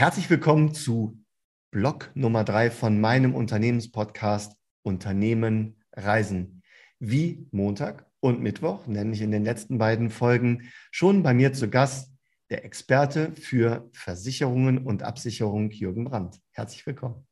Herzlich 0.00 0.30
willkommen 0.30 0.72
zu 0.72 1.22
Blog 1.70 2.10
Nummer 2.14 2.42
drei 2.42 2.70
von 2.70 3.02
meinem 3.02 3.34
Unternehmenspodcast 3.34 4.56
Unternehmen 4.82 5.76
Reisen. 5.92 6.62
Wie 6.98 7.46
Montag 7.50 8.06
und 8.18 8.40
Mittwoch, 8.40 8.86
nämlich 8.86 9.20
in 9.20 9.30
den 9.30 9.44
letzten 9.44 9.76
beiden 9.76 10.08
Folgen, 10.08 10.70
schon 10.90 11.22
bei 11.22 11.34
mir 11.34 11.52
zu 11.52 11.68
Gast 11.68 12.14
der 12.48 12.64
Experte 12.64 13.32
für 13.32 13.90
Versicherungen 13.92 14.86
und 14.86 15.02
Absicherung 15.02 15.70
Jürgen 15.70 16.04
Brandt. 16.04 16.40
Herzlich 16.52 16.86
willkommen. 16.86 17.28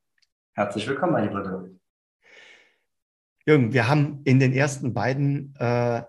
Herzlich 0.52 0.86
willkommen, 0.86 1.12
mein 1.14 1.24
lieber 1.24 1.42
Dirk. 1.42 1.70
Jürgen, 3.46 3.72
wir 3.72 3.88
haben 3.88 4.20
in 4.24 4.40
den 4.40 4.52
ersten 4.52 4.92
beiden 4.92 5.54
äh, 5.58 6.02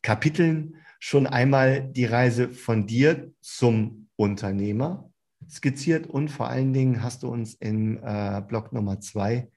Kapiteln 0.00 0.76
schon 1.00 1.26
einmal 1.26 1.82
die 1.90 2.04
Reise 2.04 2.50
von 2.50 2.86
dir 2.86 3.32
zum 3.40 4.08
Unternehmer 4.14 5.10
skizziert 5.50 6.06
und 6.06 6.30
vor 6.30 6.48
allen 6.48 6.72
Dingen 6.72 7.02
hast 7.02 7.22
du 7.22 7.28
uns 7.28 7.54
in 7.54 7.98
äh, 8.02 8.42
Blog 8.46 8.72
Nummer 8.72 9.00
zwei, 9.00 9.50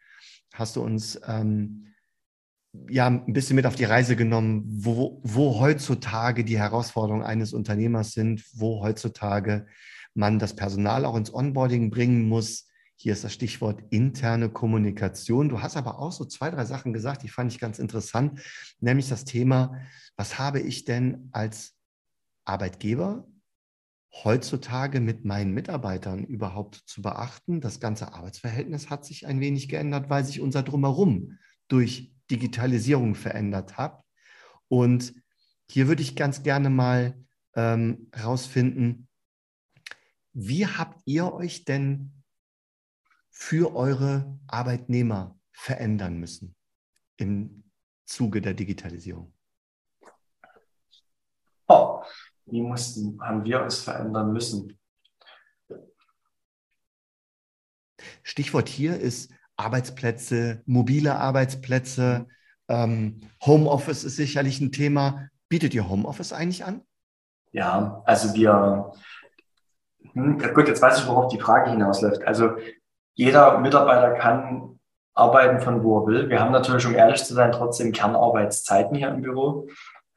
hast 0.54 0.76
du 0.76 0.82
uns 0.82 1.20
ähm, 1.28 1.94
ja 2.90 3.08
ein 3.08 3.34
bisschen 3.34 3.56
mit 3.56 3.66
auf 3.66 3.76
die 3.76 3.86
Reise 3.86 4.16
genommen, 4.16 4.64
wo, 4.68 5.22
wo 5.24 5.60
heutzutage 5.60 6.44
die 6.44 6.58
Herausforderungen 6.58 7.24
eines 7.24 7.54
Unternehmers 7.54 8.14
sind, 8.14 8.44
wo 8.54 8.82
heutzutage 8.84 9.68
man 10.14 10.40
das 10.40 10.56
Personal 10.56 11.06
auch 11.06 11.16
ins 11.16 11.34
Onboarding 11.34 11.90
bringen 11.90 12.28
muss. 12.28 12.68
Hier 12.96 13.14
ist 13.14 13.24
das 13.24 13.34
Stichwort 13.34 13.84
interne 13.92 14.50
Kommunikation. 14.50 15.50
Du 15.50 15.62
hast 15.62 15.78
aber 15.78 16.00
auch 16.00 16.12
so 16.12 16.26
zwei, 16.26 16.50
drei 16.50 16.66
Sachen 16.66 16.94
gesagt, 16.94 17.22
die 17.22 17.30
fand 17.30 17.52
ich 17.52 17.60
ganz 17.60 17.78
interessant, 17.78 18.42
nämlich 18.80 19.08
das 19.08 19.24
Thema, 19.24 19.80
was 20.16 20.40
habe 20.40 20.60
ich 20.60 20.84
denn 20.84 21.30
als 21.32 21.76
Arbeitgeber 22.44 23.28
heutzutage 24.24 25.00
mit 25.00 25.26
meinen 25.26 25.54
Mitarbeitern 25.54 26.24
überhaupt 26.24 26.76
zu 26.86 27.02
beachten? 27.02 27.62
Das 27.62 27.80
ganze 27.80 28.14
Arbeitsverhältnis 28.14 28.90
hat 28.90 29.06
sich 29.06 29.28
ein 29.28 29.40
wenig 29.40 29.70
geändert, 29.70 30.10
weil 30.10 30.24
sich 30.24 30.42
unser 30.42 30.64
Drumherum 30.64 31.38
durch 31.68 32.14
Digitalisierung 32.30 33.16
verändert 33.16 33.78
hat. 33.78 34.04
Und 34.68 35.14
hier 35.70 35.88
würde 35.88 36.02
ich 36.02 36.16
ganz 36.16 36.44
gerne 36.44 36.70
mal 36.70 37.16
ähm, 37.56 38.10
wie 40.34 40.68
habt 40.68 41.02
ihr 41.06 41.34
euch 41.34 41.66
denn 41.66 42.24
für 43.30 43.76
eure 43.76 44.40
Arbeitnehmer 44.48 45.40
verändern 45.52 46.18
müssen 46.18 46.56
im 47.18 47.64
Zuge 48.06 48.42
der 48.42 48.54
Digitalisierung? 48.54 49.34
Oh, 51.68 52.04
wie 52.48 52.62
mussten, 52.62 53.20
haben 53.22 53.44
wir 53.44 53.62
uns 53.62 53.80
verändern 53.80 54.32
müssen? 54.32 54.78
Stichwort 58.24 58.70
hier 58.70 59.00
ist 59.00 59.32
Arbeitsplätze, 59.58 60.62
mobile 60.66 61.16
Arbeitsplätze. 61.16 62.28
Ähm, 62.68 63.22
Homeoffice 63.46 64.04
ist 64.04 64.16
sicherlich 64.16 64.60
ein 64.62 64.72
Thema. 64.72 65.30
Bietet 65.50 65.74
ihr 65.74 65.90
Homeoffice 65.90 66.34
eigentlich 66.34 66.66
an? 66.66 66.82
Ja, 67.52 68.02
also 68.06 68.34
wir, 68.34 68.92
hm, 70.14 70.38
gut, 70.54 70.68
jetzt 70.68 70.82
weiß 70.82 71.00
ich, 71.00 71.08
worauf 71.08 71.32
die 71.32 71.40
Frage 71.40 71.72
hinausläuft. 71.72 72.24
Also 72.24 72.52
jeder 73.16 73.60
Mitarbeiter 73.60 74.14
kann 74.16 74.80
arbeiten 75.18 75.60
von 75.60 75.84
wo 75.84 76.00
er 76.00 76.08
will. 76.08 76.30
Wir 76.30 76.40
haben 76.40 76.52
natürlich, 76.52 76.86
um 76.86 76.94
ehrlich 76.94 77.24
zu 77.24 77.34
sein, 77.34 77.52
trotzdem 77.52 77.92
Kernarbeitszeiten 77.92 78.96
hier 78.96 79.10
im 79.10 79.22
Büro. 79.22 79.68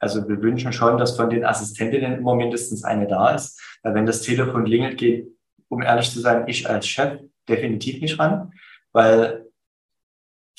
Also 0.01 0.27
wir 0.27 0.41
wünschen 0.41 0.73
schon, 0.73 0.97
dass 0.97 1.15
von 1.15 1.29
den 1.29 1.45
Assistentinnen 1.45 2.17
immer 2.17 2.35
mindestens 2.35 2.83
eine 2.83 3.07
da 3.07 3.33
ist. 3.33 3.61
Weil 3.83 3.93
wenn 3.93 4.05
das 4.05 4.21
Telefon 4.21 4.65
klingelt, 4.65 4.97
geht, 4.97 5.27
um 5.69 5.81
ehrlich 5.81 6.11
zu 6.11 6.19
sein, 6.19 6.43
ich 6.47 6.69
als 6.69 6.87
Chef 6.87 7.19
definitiv 7.47 8.01
nicht 8.01 8.19
ran 8.19 8.51
weil 8.93 9.45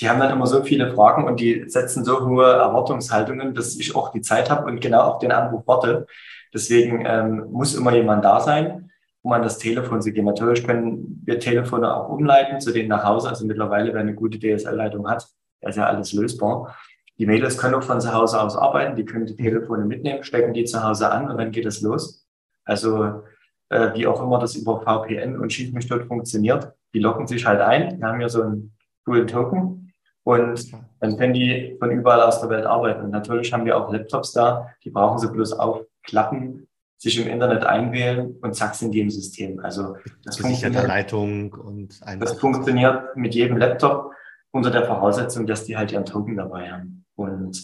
die 0.00 0.09
haben 0.09 0.21
dann 0.21 0.33
immer 0.33 0.47
so 0.47 0.62
viele 0.62 0.93
Fragen 0.94 1.25
und 1.25 1.39
die 1.39 1.69
setzen 1.69 2.05
so 2.05 2.27
hohe 2.27 2.47
Erwartungshaltungen, 2.47 3.55
dass 3.55 3.77
ich 3.77 3.94
auch 3.94 4.11
die 4.11 4.22
Zeit 4.22 4.50
habe 4.50 4.67
und 4.67 4.81
genau 4.81 5.03
auf 5.03 5.19
den 5.19 5.33
Anruf 5.33 5.67
warte. 5.67 6.06
Deswegen 6.53 7.05
ähm, 7.06 7.47
muss 7.50 7.75
immer 7.75 7.94
jemand 7.94 8.25
da 8.25 8.41
sein, 8.41 8.91
um 9.22 9.33
an 9.33 9.43
das 9.43 9.59
Telefon 9.59 10.03
zu 10.03 10.12
gehen. 10.12 10.25
Natürlich 10.25 10.67
können 10.67 11.22
wir 11.25 11.38
Telefone 11.38 11.94
auch 11.94 12.09
umleiten 12.09 12.61
zu 12.61 12.72
denen 12.72 12.88
nach 12.88 13.05
Hause. 13.05 13.28
Also 13.28 13.47
mittlerweile, 13.47 13.93
wer 13.93 14.00
eine 14.00 14.15
gute 14.15 14.38
DSL-Leitung 14.38 15.09
hat, 15.09 15.27
ist 15.61 15.77
ja 15.77 15.87
alles 15.87 16.12
lösbar. 16.12 16.77
Die 17.19 17.27
Mädels 17.27 17.59
können 17.59 17.75
auch 17.75 17.83
von 17.83 18.00
zu 18.00 18.12
Hause 18.12 18.41
aus 18.41 18.56
arbeiten, 18.56 18.97
die 18.97 19.05
können 19.05 19.27
die 19.27 19.37
Telefone 19.37 19.84
mitnehmen, 19.84 20.25
stecken 20.25 20.55
die 20.55 20.65
zu 20.65 20.83
Hause 20.83 21.11
an 21.11 21.31
und 21.31 21.39
dann 21.39 21.53
geht 21.53 21.67
es 21.67 21.81
los. 21.83 22.27
Also 22.65 23.23
äh, 23.69 23.95
wie 23.95 24.06
auch 24.06 24.23
immer 24.23 24.39
das 24.39 24.56
über 24.56 24.81
VPN 24.81 25.39
und 25.39 25.53
Schieß 25.53 25.73
mich 25.73 25.89
dort 25.89 26.06
funktioniert 26.06 26.75
die 26.95 27.00
locken 27.00 27.27
sich 27.27 27.47
halt 27.47 27.61
ein. 27.61 27.99
Wir 27.99 28.06
haben 28.06 28.19
hier 28.19 28.28
so 28.28 28.43
einen 28.43 28.75
coolen 29.05 29.27
Token 29.27 29.93
und 30.25 30.73
dann 31.00 31.17
können 31.17 31.34
die 31.34 31.77
von 31.78 31.91
überall 31.91 32.21
aus 32.23 32.41
der 32.41 32.50
Welt 32.50 32.67
arbeiten. 32.67 33.05
Und 33.05 33.11
natürlich 33.11 33.53
haben 33.53 33.65
wir 33.65 33.77
auch 33.77 33.93
Laptops 33.93 34.33
da, 34.33 34.69
die 34.84 34.91
brauchen 34.91 35.19
sie 35.19 35.29
bloß 35.29 35.55
aufklappen, 35.55 36.69
sich 36.99 37.21
im 37.21 37.29
Internet 37.29 37.65
einwählen 37.65 38.37
und 38.43 38.55
zack 38.55 38.75
sind 38.75 38.93
die 38.93 39.00
im 39.00 39.11
System. 39.11 39.59
Also 39.61 39.97
das 40.25 40.37
funktioniert, 40.37 40.87
Leitung 40.87 41.53
und 41.53 42.00
das 42.21 42.39
funktioniert 42.39 43.17
mit 43.17 43.34
jedem 43.34 43.56
Laptop 43.56 44.12
unter 44.53 44.71
der 44.71 44.85
Voraussetzung, 44.85 45.47
dass 45.47 45.65
die 45.65 45.77
halt 45.77 45.93
ihren 45.93 46.05
Token 46.05 46.37
dabei 46.37 46.71
haben. 46.71 47.05
Und 47.17 47.61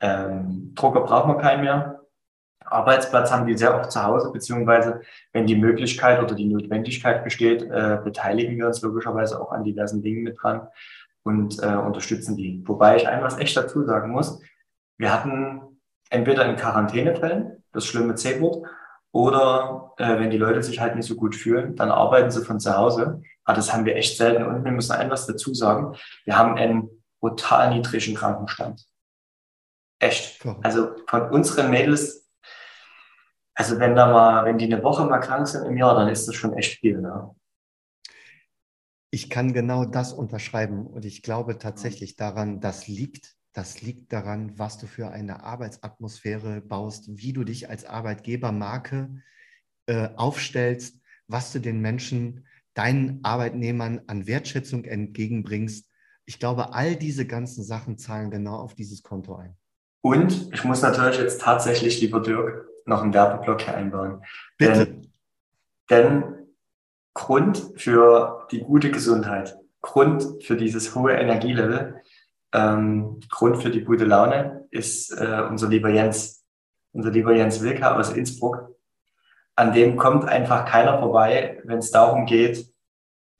ähm, 0.00 0.72
Drucker 0.74 1.02
braucht 1.02 1.26
man 1.26 1.38
keinen 1.38 1.62
mehr. 1.62 2.00
Arbeitsplatz 2.64 3.32
haben 3.32 3.46
die 3.46 3.56
sehr 3.56 3.76
oft 3.76 3.90
zu 3.90 4.02
Hause, 4.02 4.30
beziehungsweise 4.32 5.00
wenn 5.32 5.46
die 5.46 5.56
Möglichkeit 5.56 6.22
oder 6.22 6.34
die 6.34 6.46
Notwendigkeit 6.46 7.24
besteht, 7.24 7.62
äh, 7.62 7.98
beteiligen 8.02 8.56
wir 8.56 8.66
uns 8.66 8.80
logischerweise 8.80 9.40
auch 9.40 9.50
an 9.50 9.64
diversen 9.64 10.02
Dingen 10.02 10.22
mit 10.22 10.38
dran 10.40 10.68
und 11.22 11.62
äh, 11.62 11.74
unterstützen 11.74 12.36
die. 12.36 12.62
Wobei 12.66 12.96
ich 12.96 13.08
ein 13.08 13.22
was 13.22 13.38
echt 13.38 13.56
dazu 13.56 13.84
sagen 13.84 14.12
muss, 14.12 14.40
wir 14.98 15.12
hatten 15.12 15.80
entweder 16.10 16.46
in 16.46 16.56
Quarantänefällen, 16.56 17.64
das 17.72 17.86
schlimme 17.86 18.14
C-Wort, 18.14 18.66
oder 19.12 19.92
äh, 19.96 20.18
wenn 20.20 20.30
die 20.30 20.38
Leute 20.38 20.62
sich 20.62 20.80
halt 20.80 20.94
nicht 20.94 21.06
so 21.06 21.16
gut 21.16 21.34
fühlen, 21.34 21.74
dann 21.74 21.90
arbeiten 21.90 22.30
sie 22.30 22.44
von 22.44 22.60
zu 22.60 22.76
Hause. 22.76 23.22
Aber 23.44 23.56
das 23.56 23.72
haben 23.72 23.84
wir 23.84 23.96
echt 23.96 24.16
selten. 24.16 24.44
Und 24.44 24.64
wir 24.64 24.72
müssen 24.72 24.92
ein 24.92 25.10
was 25.10 25.26
dazu 25.26 25.54
sagen, 25.54 25.96
wir 26.24 26.36
haben 26.36 26.56
einen 26.56 26.88
brutal 27.20 27.74
niedrigen 27.74 28.14
Krankenstand. 28.14 28.84
Echt. 29.98 30.44
Also 30.62 30.96
von 31.06 31.30
unseren 31.30 31.70
Mädels 31.70 32.20
also 33.60 33.78
wenn 33.78 33.94
da 33.94 34.10
mal, 34.10 34.46
wenn 34.46 34.56
die 34.56 34.72
eine 34.72 34.82
Woche 34.82 35.04
mal 35.04 35.18
krank 35.18 35.46
sind 35.46 35.66
im 35.66 35.76
Jahr, 35.76 35.94
dann 35.94 36.08
ist 36.08 36.26
das 36.26 36.34
schon 36.34 36.56
echt 36.56 36.80
viel. 36.80 36.98
Ne? 36.98 37.34
Ich 39.10 39.28
kann 39.28 39.52
genau 39.52 39.84
das 39.84 40.14
unterschreiben 40.14 40.86
und 40.86 41.04
ich 41.04 41.20
glaube 41.20 41.58
tatsächlich 41.58 42.16
daran, 42.16 42.62
das 42.62 42.88
liegt, 42.88 43.34
das 43.52 43.82
liegt 43.82 44.14
daran, 44.14 44.58
was 44.58 44.78
du 44.78 44.86
für 44.86 45.10
eine 45.10 45.42
Arbeitsatmosphäre 45.42 46.62
baust, 46.62 47.18
wie 47.18 47.34
du 47.34 47.44
dich 47.44 47.68
als 47.68 47.84
Arbeitgebermarke 47.84 49.22
äh, 49.84 50.08
aufstellst, 50.16 50.98
was 51.26 51.52
du 51.52 51.58
den 51.58 51.80
Menschen, 51.80 52.46
deinen 52.80 53.20
Arbeitnehmern 53.22 54.00
an 54.06 54.26
Wertschätzung 54.26 54.84
entgegenbringst. 54.84 55.86
Ich 56.24 56.38
glaube, 56.38 56.72
all 56.72 56.96
diese 56.96 57.26
ganzen 57.26 57.62
Sachen 57.62 57.98
zahlen 57.98 58.30
genau 58.30 58.54
auf 58.56 58.74
dieses 58.74 59.02
Konto 59.02 59.34
ein. 59.36 59.54
Und 60.00 60.48
ich 60.54 60.64
muss 60.64 60.80
natürlich 60.80 61.18
jetzt 61.18 61.42
tatsächlich, 61.42 62.00
lieber 62.00 62.20
Dirk, 62.20 62.66
noch 62.86 63.02
einen 63.02 63.12
Werbeblock 63.12 63.60
hier 63.60 63.76
einbauen. 63.76 64.22
Bitte. 64.56 64.86
Denn, 64.86 65.12
denn 65.90 66.24
Grund 67.12 67.70
für 67.76 68.46
die 68.50 68.60
gute 68.60 68.90
Gesundheit, 68.90 69.58
Grund 69.82 70.42
für 70.42 70.56
dieses 70.56 70.94
hohe 70.94 71.12
Energielevel, 71.12 72.00
ähm, 72.54 73.20
Grund 73.28 73.62
für 73.62 73.70
die 73.70 73.84
gute 73.84 74.06
Laune 74.06 74.66
ist 74.70 75.10
äh, 75.10 75.42
unser 75.50 75.68
lieber 75.68 75.90
Jens, 75.90 76.46
unser 76.92 77.10
lieber 77.10 77.34
Jens 77.34 77.60
Wilka 77.60 77.98
aus 77.98 78.10
Innsbruck. 78.10 78.74
An 79.54 79.74
dem 79.74 79.98
kommt 79.98 80.24
einfach 80.24 80.64
keiner 80.64 80.98
vorbei, 80.98 81.60
wenn 81.64 81.78
es 81.78 81.90
darum 81.90 82.24
geht, 82.24 82.69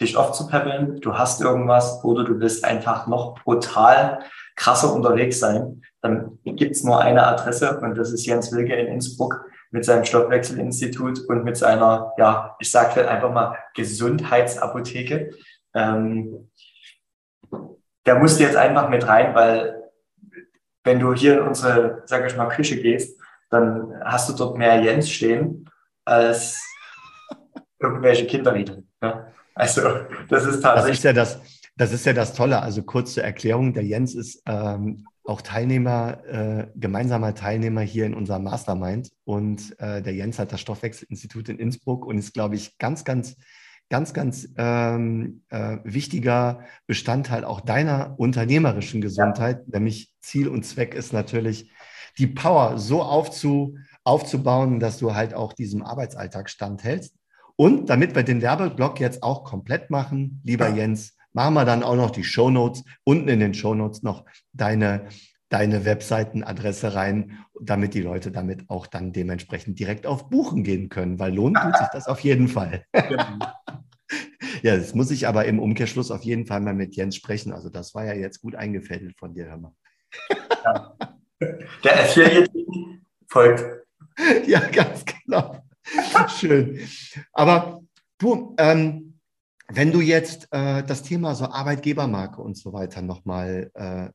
dich 0.01 0.17
aufzupäppeln, 0.17 1.01
du 1.01 1.17
hast 1.17 1.41
irgendwas 1.41 2.03
oder 2.05 2.25
du 2.25 2.41
willst 2.41 2.65
einfach 2.65 3.07
noch 3.07 3.43
brutal 3.43 4.21
krasser 4.57 4.93
unterwegs 4.93 5.39
sein, 5.39 5.83
dann 6.01 6.39
gibt's 6.45 6.83
nur 6.83 7.01
eine 7.01 7.27
Adresse 7.27 7.79
und 7.81 7.97
das 7.97 8.11
ist 8.11 8.25
Jens 8.27 8.53
Wilke 8.53 8.75
in 8.75 8.87
Innsbruck 8.87 9.45
mit 9.71 9.85
seinem 9.85 10.05
Stoffwechselinstitut 10.05 11.21
und 11.29 11.45
mit 11.45 11.57
seiner, 11.57 12.13
ja, 12.19 12.57
ich 12.59 12.71
sage 12.71 13.09
einfach 13.09 13.31
mal 13.33 13.57
Gesundheitsapotheke. 13.75 15.31
Ähm, 15.75 16.51
der 18.07 18.19
musste 18.19 18.43
jetzt 18.43 18.57
einfach 18.57 18.89
mit 18.89 19.07
rein, 19.07 19.35
weil 19.35 19.81
wenn 20.83 20.99
du 20.99 21.15
hier 21.15 21.35
in 21.35 21.47
unsere, 21.47 22.03
sag 22.07 22.27
ich 22.27 22.37
mal, 22.37 22.49
Küche 22.49 22.81
gehst, 22.81 23.21
dann 23.51 23.95
hast 24.05 24.29
du 24.29 24.33
dort 24.33 24.57
mehr 24.57 24.81
Jens 24.81 25.11
stehen 25.11 25.69
als 26.05 26.65
irgendwelche 27.79 28.27
Kinderrieder. 28.27 28.79
Ja? 29.03 29.33
Also 29.55 29.83
das 30.29 30.47
ist 30.47 30.61
tatsächlich. 30.61 30.91
Das 30.91 30.99
ist 30.99 31.05
ja 31.05 31.13
das, 31.13 31.41
das 31.77 31.93
ist 31.93 32.07
ja 32.07 32.13
das 32.13 32.35
Tolle. 32.35 32.63
Also 32.63 32.83
kurz 32.83 33.15
zur 33.15 33.25
Erklärung, 33.25 33.73
der 33.73 33.85
Jens 33.85 34.15
ist 34.15 34.43
ähm, 34.47 35.07
auch 35.25 35.43
Teilnehmer, 35.43 36.25
äh, 36.27 36.67
gemeinsamer 36.75 37.35
Teilnehmer 37.35 37.83
hier 37.83 38.07
in 38.07 38.15
unserem 38.15 38.45
Mastermind. 38.45 39.11
Und 39.25 39.79
äh, 39.79 40.03
der 40.03 40.15
Jens 40.15 40.39
hat 40.39 40.53
das 40.53 40.61
Stoffwechselinstitut 40.61 41.49
in 41.49 41.59
Innsbruck 41.59 42.05
und 42.05 42.19
ist, 42.19 42.35
glaube 42.35 42.57
ich, 42.57 42.79
ganz, 42.79 43.05
ganz, 43.05 43.37
ganz, 43.89 44.13
ganz 44.13 44.49
ähm, 44.57 45.43
äh, 45.51 45.79
wichtiger 45.85 46.61
Bestandteil 46.87 47.45
auch 47.45 47.61
deiner 47.61 48.15
unternehmerischen 48.19 49.01
Gesundheit. 49.01 49.59
Ja. 49.67 49.79
Nämlich 49.79 50.13
Ziel 50.21 50.49
und 50.49 50.65
Zweck 50.65 50.95
ist 50.95 51.13
natürlich, 51.13 51.71
die 52.19 52.27
Power 52.27 52.79
so 52.79 53.03
aufzu, 53.03 53.77
aufzubauen, 54.05 54.81
dass 54.81 54.99
du 54.99 55.15
halt 55.15 55.35
auch 55.35 55.53
diesem 55.53 55.83
Arbeitsalltag 55.83 56.51
standhältst. 56.51 57.15
Und 57.61 57.91
damit 57.91 58.15
wir 58.15 58.23
den 58.23 58.41
Werbeblock 58.41 59.01
jetzt 59.01 59.23
auch 59.23 59.45
komplett 59.45 59.91
machen, 59.91 60.41
lieber 60.45 60.71
ja. 60.71 60.77
Jens, 60.77 61.19
machen 61.35 61.53
wir 61.53 61.67
dann 61.67 61.83
auch 61.83 61.95
noch 61.95 62.11
die 62.11 62.25
Shownotes, 62.25 62.85
unten 63.05 63.29
in 63.29 63.39
den 63.39 63.53
Shownotes 63.53 64.03
noch 64.03 64.25
deine, 64.55 65.09
deine 65.51 65.85
Webseitenadresse 65.85 66.95
rein, 66.95 67.45
damit 67.61 67.93
die 67.93 68.01
Leute 68.01 68.31
damit 68.31 68.71
auch 68.71 68.87
dann 68.87 69.13
dementsprechend 69.13 69.79
direkt 69.79 70.07
auf 70.07 70.31
Buchen 70.31 70.65
gehen 70.65 70.89
können, 70.89 71.19
weil 71.19 71.35
lohnt 71.35 71.59
tut 71.59 71.77
sich 71.77 71.89
das 71.93 72.07
auf 72.07 72.21
jeden 72.21 72.49
Fall. 72.49 72.87
ja, 74.63 74.79
das 74.79 74.95
muss 74.95 75.11
ich 75.11 75.29
aber 75.29 75.45
im 75.45 75.59
Umkehrschluss 75.59 76.11
auf 76.11 76.23
jeden 76.23 76.47
Fall 76.47 76.63
mal 76.63 76.73
mit 76.73 76.97
Jens 76.97 77.15
sprechen. 77.15 77.53
Also 77.53 77.69
das 77.69 77.95
war 77.95 78.07
ja 78.07 78.15
jetzt 78.15 78.41
gut 78.41 78.55
eingefädelt 78.55 79.19
von 79.19 79.35
dir, 79.35 79.51
hör 79.51 79.59
mal. 79.59 79.75
Ja. 80.65 80.97
Der 81.85 82.01
Affiliate 82.01 82.51
folgt. 83.29 83.67
Ja, 84.47 84.61
ganz 84.61 85.05
genau. 85.05 85.60
Schön. 86.29 86.81
Aber 87.33 87.83
du, 88.19 88.55
ähm, 88.59 89.19
wenn 89.69 89.93
du 89.93 90.01
jetzt 90.01 90.49
äh, 90.51 90.83
das 90.85 91.03
Thema 91.03 91.35
so 91.35 91.47
Arbeitgebermarke 91.47 92.41
und 92.43 92.57
so 92.57 92.73
weiter 92.73 93.03
nochmal 93.03 93.71
äh, 93.75 94.09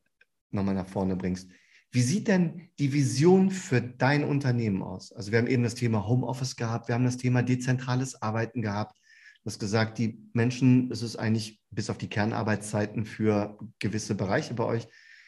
noch 0.52 0.64
nach 0.64 0.88
vorne 0.88 1.16
bringst, 1.16 1.50
wie 1.92 2.02
sieht 2.02 2.28
denn 2.28 2.70
die 2.78 2.92
Vision 2.92 3.52
für 3.52 3.80
dein 3.80 4.26
Unternehmen 4.26 4.84
aus? 4.84 5.14
Also 5.14 5.32
wir 5.32 5.40
haben 5.40 5.48
eben 5.48 5.64
das 5.64 5.76
Thema 5.76 6.06
Homeoffice 6.06 6.58
gehabt, 6.58 6.90
wir 6.90 6.96
haben 6.96 7.06
das 7.06 7.18
Thema 7.18 7.42
dezentrales 7.42 8.22
Arbeiten 8.22 8.62
gehabt. 8.62 8.98
Du 9.44 9.50
hast 9.50 9.60
gesagt, 9.60 9.98
die 9.98 10.20
Menschen, 10.34 10.92
es 10.92 11.02
ist 11.02 11.16
eigentlich 11.16 11.62
bis 11.70 11.90
auf 11.90 11.98
die 11.98 12.10
Kernarbeitszeiten 12.10 13.06
für 13.06 13.58
gewisse 13.80 14.16
Bereiche 14.16 14.56
bei 14.56 14.66
euch. 14.66 14.88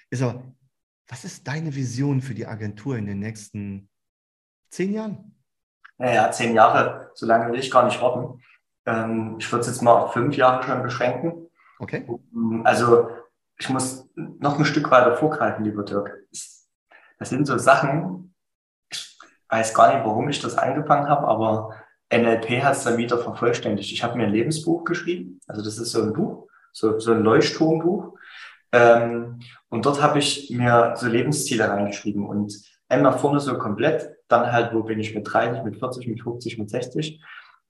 Ist 0.09 0.21
aber, 0.21 0.55
was 1.07 1.23
ist 1.23 1.47
deine 1.47 1.73
Vision 1.73 2.21
für 2.21 2.33
die 2.33 2.47
Agentur 2.47 2.97
in 2.97 3.05
den 3.05 3.19
nächsten 3.19 3.89
zehn 4.69 4.93
Jahren? 4.93 5.36
Naja, 5.97 6.31
zehn 6.31 6.53
Jahre, 6.53 7.11
so 7.13 7.25
lange 7.25 7.51
will 7.51 7.59
ich 7.59 7.71
gar 7.71 7.85
nicht 7.85 8.01
warten. 8.01 8.41
Ähm, 8.85 9.35
ich 9.39 9.51
würde 9.51 9.61
es 9.61 9.67
jetzt 9.67 9.81
mal 9.81 9.93
auf 9.93 10.13
fünf 10.13 10.35
Jahre 10.35 10.63
schon 10.63 10.83
beschränken. 10.83 11.49
Okay. 11.79 12.07
Also 12.63 13.09
ich 13.59 13.69
muss 13.69 14.07
noch 14.15 14.57
ein 14.57 14.65
Stück 14.65 14.89
weiter 14.91 15.15
vorgreifen, 15.15 15.65
lieber 15.65 15.83
Dirk. 15.83 16.11
Das 17.19 17.29
sind 17.29 17.45
so 17.45 17.57
Sachen, 17.57 18.35
ich 18.89 19.17
weiß 19.49 19.73
gar 19.73 19.93
nicht, 19.93 20.05
warum 20.05 20.29
ich 20.29 20.39
das 20.39 20.57
angefangen 20.57 21.07
habe, 21.07 21.27
aber 21.27 21.75
NLP 22.13 22.63
hat 22.63 22.75
es 22.75 22.83
dann 22.83 22.97
wieder 22.97 23.17
vervollständigt. 23.17 23.91
Ich 23.91 24.03
habe 24.03 24.17
mir 24.17 24.25
ein 24.25 24.33
Lebensbuch 24.33 24.83
geschrieben, 24.83 25.39
also 25.47 25.63
das 25.63 25.77
ist 25.77 25.91
so 25.91 26.01
ein 26.03 26.13
Buch, 26.13 26.47
so, 26.71 26.99
so 26.99 27.11
ein 27.11 27.23
Leuchtturmbuch. 27.23 28.17
Ähm, 28.71 29.39
und 29.69 29.85
dort 29.85 30.01
habe 30.01 30.19
ich 30.19 30.49
mir 30.51 30.93
so 30.95 31.07
Lebensziele 31.07 31.67
reingeschrieben 31.67 32.25
und 32.27 32.53
einmal 32.87 33.17
vorne 33.17 33.39
so 33.39 33.57
komplett, 33.57 34.16
dann 34.27 34.51
halt, 34.51 34.73
wo 34.73 34.83
bin 34.83 34.99
ich 34.99 35.15
mit 35.15 35.31
30, 35.31 35.63
mit 35.63 35.77
40, 35.77 36.07
mit 36.07 36.21
50, 36.21 36.57
mit 36.57 36.69
60 36.69 37.21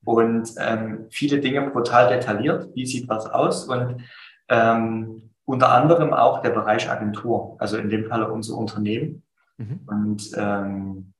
und 0.03 0.53
ähm, 0.59 1.07
viele 1.09 1.39
Dinge 1.39 1.69
brutal 1.69 2.09
detailliert. 2.09 2.69
Wie 2.73 2.85
sieht 2.85 3.09
was 3.09 3.25
aus? 3.25 3.65
Und 3.65 4.01
ähm, 4.47 5.31
unter 5.45 5.71
anderem 5.71 6.13
auch 6.13 6.41
der 6.41 6.51
Bereich 6.51 6.89
Agentur, 6.89 7.55
also 7.59 7.77
in 7.77 7.89
dem 7.89 8.05
Falle 8.05 8.31
unser 8.31 8.55
Unternehmen. 8.55 9.23
Mhm. 9.57 9.79
Und 9.85 10.31
ähm, 10.37 11.13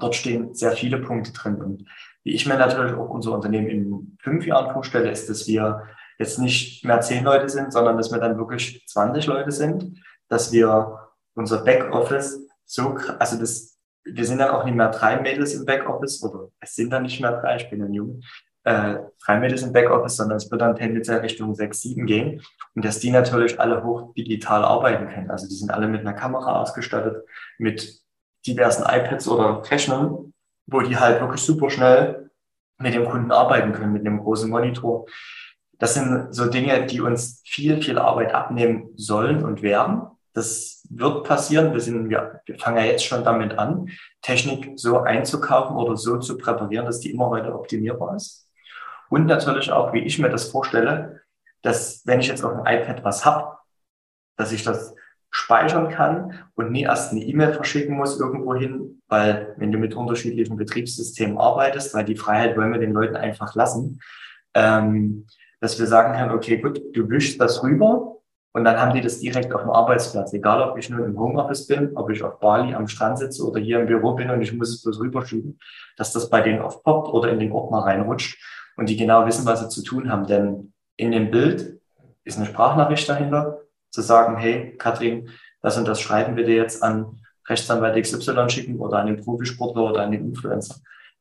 dort 0.00 0.14
stehen 0.14 0.54
sehr 0.54 0.72
viele 0.72 0.98
Punkte 0.98 1.32
drin. 1.32 1.62
Und 1.62 1.84
wie 2.22 2.34
ich 2.34 2.46
mir 2.46 2.56
natürlich 2.56 2.94
auch 2.94 3.10
unser 3.10 3.32
Unternehmen 3.32 3.68
in 3.68 4.16
fünf 4.20 4.46
Jahren 4.46 4.72
vorstelle, 4.72 5.10
ist, 5.10 5.28
dass 5.28 5.46
wir 5.46 5.82
jetzt 6.18 6.38
nicht 6.38 6.84
mehr 6.84 7.00
zehn 7.00 7.24
Leute 7.24 7.48
sind, 7.48 7.72
sondern 7.72 7.96
dass 7.96 8.12
wir 8.12 8.18
dann 8.18 8.38
wirklich 8.38 8.86
20 8.86 9.26
Leute 9.26 9.52
sind, 9.52 10.00
dass 10.28 10.52
wir 10.52 10.98
unser 11.34 11.64
Backoffice 11.64 12.46
so, 12.66 12.96
also 13.18 13.38
das 13.38 13.69
wir 14.04 14.24
sind 14.24 14.38
dann 14.38 14.50
auch 14.50 14.64
nicht 14.64 14.76
mehr 14.76 14.90
drei 14.90 15.20
Mädels 15.20 15.54
im 15.54 15.64
Backoffice, 15.64 16.22
oder 16.22 16.48
es 16.60 16.74
sind 16.74 16.90
dann 16.90 17.02
nicht 17.02 17.20
mehr 17.20 17.40
drei, 17.40 17.56
ich 17.56 17.70
bin 17.70 17.82
ein 17.82 17.92
Junge, 17.92 18.20
äh, 18.64 18.96
drei 19.24 19.38
Mädels 19.38 19.62
im 19.62 19.72
Backoffice, 19.72 20.16
sondern 20.16 20.36
es 20.36 20.50
wird 20.50 20.60
dann 20.60 20.76
tendenziell 20.76 21.20
Richtung 21.20 21.54
sechs, 21.54 21.80
sieben 21.80 22.06
gehen. 22.06 22.42
Und 22.74 22.84
dass 22.84 23.00
die 23.00 23.10
natürlich 23.10 23.58
alle 23.58 23.82
hoch 23.82 24.12
digital 24.14 24.64
arbeiten 24.64 25.08
können. 25.08 25.30
Also 25.30 25.48
die 25.48 25.54
sind 25.54 25.70
alle 25.70 25.88
mit 25.88 26.00
einer 26.00 26.12
Kamera 26.12 26.60
ausgestattet, 26.60 27.24
mit 27.58 28.00
diversen 28.46 28.82
iPads 28.82 29.28
oder 29.28 29.62
Rechnern, 29.70 30.32
wo 30.66 30.80
die 30.80 30.96
halt 30.96 31.20
wirklich 31.20 31.42
super 31.42 31.70
schnell 31.70 32.30
mit 32.78 32.94
dem 32.94 33.06
Kunden 33.06 33.32
arbeiten 33.32 33.72
können, 33.72 33.92
mit 33.92 34.06
einem 34.06 34.20
großen 34.20 34.50
Monitor. 34.50 35.06
Das 35.78 35.94
sind 35.94 36.34
so 36.34 36.46
Dinge, 36.46 36.86
die 36.86 37.00
uns 37.00 37.42
viel, 37.46 37.80
viel 37.82 37.98
Arbeit 37.98 38.34
abnehmen 38.34 38.90
sollen 38.96 39.44
und 39.44 39.62
werden. 39.62 40.02
Das 40.32 40.84
wird 40.90 41.24
passieren. 41.24 41.72
Wir, 41.72 41.80
sind, 41.80 42.08
wir, 42.08 42.40
fangen 42.58 42.78
ja 42.78 42.84
jetzt 42.84 43.04
schon 43.04 43.24
damit 43.24 43.58
an, 43.58 43.88
Technik 44.22 44.72
so 44.76 44.98
einzukaufen 44.98 45.76
oder 45.76 45.96
so 45.96 46.18
zu 46.18 46.38
präparieren, 46.38 46.86
dass 46.86 47.00
die 47.00 47.10
immer 47.10 47.30
weiter 47.30 47.54
optimierbar 47.54 48.16
ist. 48.16 48.48
Und 49.08 49.26
natürlich 49.26 49.72
auch, 49.72 49.92
wie 49.92 50.00
ich 50.00 50.18
mir 50.18 50.30
das 50.30 50.48
vorstelle, 50.50 51.22
dass 51.62 52.02
wenn 52.06 52.20
ich 52.20 52.28
jetzt 52.28 52.44
auf 52.44 52.52
dem 52.52 52.60
iPad 52.60 53.04
was 53.04 53.24
habe, 53.24 53.58
dass 54.36 54.52
ich 54.52 54.62
das 54.62 54.94
speichern 55.30 55.90
kann 55.90 56.38
und 56.54 56.72
nie 56.72 56.82
erst 56.82 57.12
eine 57.12 57.22
E-Mail 57.22 57.52
verschicken 57.52 57.96
muss 57.96 58.18
irgendwo 58.18 58.54
hin, 58.54 59.02
weil 59.08 59.54
wenn 59.58 59.70
du 59.70 59.78
mit 59.78 59.94
unterschiedlichen 59.94 60.56
Betriebssystemen 60.56 61.38
arbeitest, 61.38 61.94
weil 61.94 62.04
die 62.04 62.16
Freiheit 62.16 62.56
wollen 62.56 62.72
wir 62.72 62.80
den 62.80 62.92
Leuten 62.92 63.16
einfach 63.16 63.54
lassen, 63.54 64.00
ähm, 64.54 65.26
dass 65.60 65.78
wir 65.78 65.86
sagen 65.86 66.14
können, 66.14 66.32
okay, 66.32 66.58
gut, 66.58 66.80
du 66.94 67.08
wischst 67.08 67.40
das 67.40 67.62
rüber 67.62 68.16
und 68.52 68.64
dann 68.64 68.80
haben 68.80 68.94
die 68.94 69.00
das 69.00 69.20
direkt 69.20 69.52
auf 69.54 69.62
dem 69.62 69.70
Arbeitsplatz. 69.70 70.32
Egal, 70.32 70.60
ob 70.62 70.76
ich 70.76 70.90
nur 70.90 71.04
im 71.04 71.18
Homeoffice 71.18 71.66
bin, 71.66 71.96
ob 71.96 72.10
ich 72.10 72.22
auf 72.22 72.40
Bali 72.40 72.74
am 72.74 72.88
Strand 72.88 73.18
sitze 73.18 73.44
oder 73.44 73.60
hier 73.60 73.80
im 73.80 73.86
Büro 73.86 74.14
bin 74.14 74.30
und 74.30 74.42
ich 74.42 74.52
muss 74.52 74.70
es 74.70 74.82
bloß 74.82 75.00
rüberschieben, 75.00 75.58
dass 75.96 76.12
das 76.12 76.28
bei 76.30 76.40
denen 76.40 76.60
aufpoppt 76.60 77.08
oder 77.12 77.30
in 77.30 77.38
den 77.38 77.52
Ordner 77.52 77.78
reinrutscht 77.78 78.42
und 78.76 78.88
die 78.88 78.96
genau 78.96 79.24
wissen, 79.26 79.46
was 79.46 79.60
sie 79.60 79.68
zu 79.68 79.82
tun 79.82 80.10
haben. 80.10 80.26
Denn 80.26 80.72
in 80.96 81.12
dem 81.12 81.30
Bild 81.30 81.80
ist 82.24 82.38
eine 82.38 82.46
Sprachnachricht 82.46 83.08
dahinter, 83.08 83.58
zu 83.90 84.02
sagen, 84.02 84.36
hey, 84.36 84.76
Katrin, 84.78 85.30
das 85.62 85.78
und 85.78 85.86
das 85.86 86.00
schreiben 86.00 86.36
wir 86.36 86.44
dir 86.44 86.56
jetzt 86.56 86.82
an 86.82 87.20
Rechtsanwalt 87.48 88.00
XY 88.00 88.48
schicken 88.48 88.78
oder 88.78 88.98
an 88.98 89.06
den 89.06 89.22
Profisportler 89.22 89.90
oder 89.90 90.02
an 90.02 90.12
den 90.12 90.28
Influencer. 90.28 90.76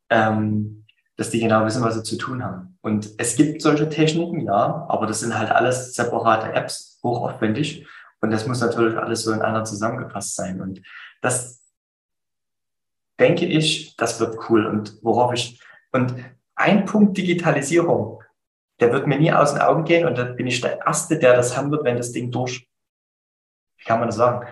Ähm, 0.10 0.86
dass 1.20 1.30
die 1.32 1.42
genau 1.42 1.66
wissen, 1.66 1.84
was 1.84 1.96
sie 1.96 2.04
zu 2.04 2.18
tun 2.18 2.42
haben. 2.42 2.78
Und 2.80 3.10
es 3.18 3.36
gibt 3.36 3.62
solche 3.62 3.90
Techniken, 3.90 4.40
ja, 4.40 4.86
aber 4.88 5.06
das 5.06 5.20
sind 5.20 5.38
halt 5.38 5.52
alles 5.52 5.94
separate 5.94 6.54
Apps, 6.54 6.98
hochaufwendig. 7.04 7.86
Und 8.22 8.32
das 8.32 8.48
muss 8.48 8.62
natürlich 8.62 8.98
alles 8.98 9.24
so 9.24 9.34
in 9.34 9.42
einer 9.42 9.66
zusammengefasst 9.66 10.36
sein. 10.36 10.62
Und 10.62 10.82
das 11.22 11.62
denke 13.20 13.46
ich, 13.46 13.98
das 13.98 14.22
wird 14.22 14.38
cool. 14.50 14.66
Und 14.66 14.98
worauf 15.02 15.34
ich, 15.34 15.62
und 15.92 16.16
ein 16.56 16.86
Punkt 16.86 17.18
Digitalisierung, 17.18 18.24
der 18.80 18.94
wird 18.94 19.06
mir 19.06 19.20
nie 19.20 19.34
aus 19.34 19.52
den 19.52 19.62
Augen 19.62 19.84
gehen. 19.84 20.08
Und 20.08 20.18
da 20.18 20.24
bin 20.24 20.48
ich 20.48 20.62
der 20.62 20.80
Erste, 20.86 21.20
der 21.20 21.36
das 21.36 21.58
haben 21.58 21.70
wird, 21.70 21.84
wenn 21.84 21.98
das 21.98 22.14
Ding 22.14 22.32
durch, 22.32 22.66
wie 23.78 23.84
kann 23.84 24.00
man 24.00 24.08
das 24.08 24.16
sagen, 24.16 24.48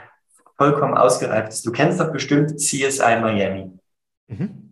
vollkommen 0.57 0.97
ausgereift 0.97 1.47
ist. 1.47 1.65
Du 1.65 1.71
kennst 1.71 2.01
doch 2.01 2.12
bestimmt 2.12 2.59
CSI 2.59 3.21
Miami. 3.21 3.71
Mhm. 4.27 4.66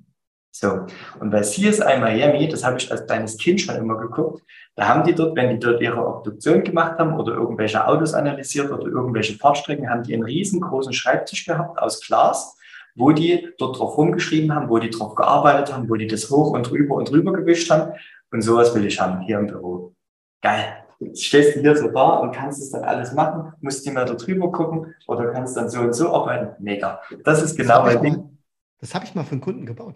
So, 0.57 0.85
und 1.19 1.31
bei 1.31 1.41
CSI 1.41 1.99
Miami, 1.99 2.47
das 2.47 2.63
habe 2.63 2.77
ich 2.77 2.89
als 2.89 3.05
kleines 3.05 3.35
Kind 3.35 3.59
schon 3.59 3.75
immer 3.75 3.97
geguckt, 3.97 4.41
da 4.75 4.87
haben 4.87 5.03
die 5.03 5.13
dort, 5.13 5.35
wenn 5.35 5.49
die 5.49 5.59
dort 5.59 5.81
ihre 5.81 6.07
Obduktion 6.07 6.63
gemacht 6.63 6.97
haben 6.97 7.19
oder 7.19 7.33
irgendwelche 7.33 7.85
Autos 7.85 8.13
analysiert 8.13 8.71
oder 8.71 8.87
irgendwelche 8.87 9.37
Fahrstrecken, 9.37 9.89
haben 9.89 10.03
die 10.03 10.13
einen 10.13 10.23
riesengroßen 10.23 10.93
Schreibtisch 10.93 11.45
gehabt 11.45 11.77
aus 11.77 11.99
Glas, 11.99 12.57
wo 12.95 13.11
die 13.11 13.49
dort 13.57 13.77
drauf 13.77 13.97
rumgeschrieben 13.97 14.55
haben, 14.55 14.69
wo 14.69 14.79
die 14.79 14.89
drauf 14.89 15.15
gearbeitet 15.15 15.75
haben, 15.75 15.89
wo 15.89 15.95
die 15.95 16.07
das 16.07 16.29
hoch 16.29 16.51
und 16.51 16.71
rüber 16.71 16.95
und 16.95 17.11
rüber 17.11 17.33
gewischt 17.33 17.69
haben. 17.69 17.91
Und 18.31 18.41
sowas 18.41 18.73
will 18.73 18.85
ich 18.85 18.97
haben 18.97 19.19
hier 19.23 19.39
im 19.39 19.47
Büro. 19.47 19.93
Geil. 20.41 20.85
Jetzt 20.99 21.25
stehst 21.25 21.57
du 21.57 21.59
hier 21.59 21.75
so 21.75 21.89
da 21.89 22.19
und 22.19 22.33
kannst 22.33 22.61
es 22.61 22.71
dann 22.71 22.85
alles 22.85 23.11
machen, 23.11 23.51
musst 23.59 23.85
nicht 23.85 23.93
mehr 23.93 24.05
da 24.05 24.13
drüber 24.13 24.49
gucken 24.53 24.95
oder 25.05 25.33
kannst 25.33 25.57
dann 25.57 25.69
so 25.69 25.81
und 25.81 25.91
so 25.91 26.13
arbeiten. 26.13 26.63
Mega. 26.63 27.01
Das 27.25 27.43
ist 27.43 27.57
genau 27.57 27.83
mein 27.83 28.01
Ding. 28.01 28.37
Das 28.79 28.95
habe 28.95 29.03
ich 29.03 29.13
mal 29.15 29.25
für 29.25 29.33
einen 29.33 29.41
Kunden 29.41 29.65
gebaut. 29.65 29.95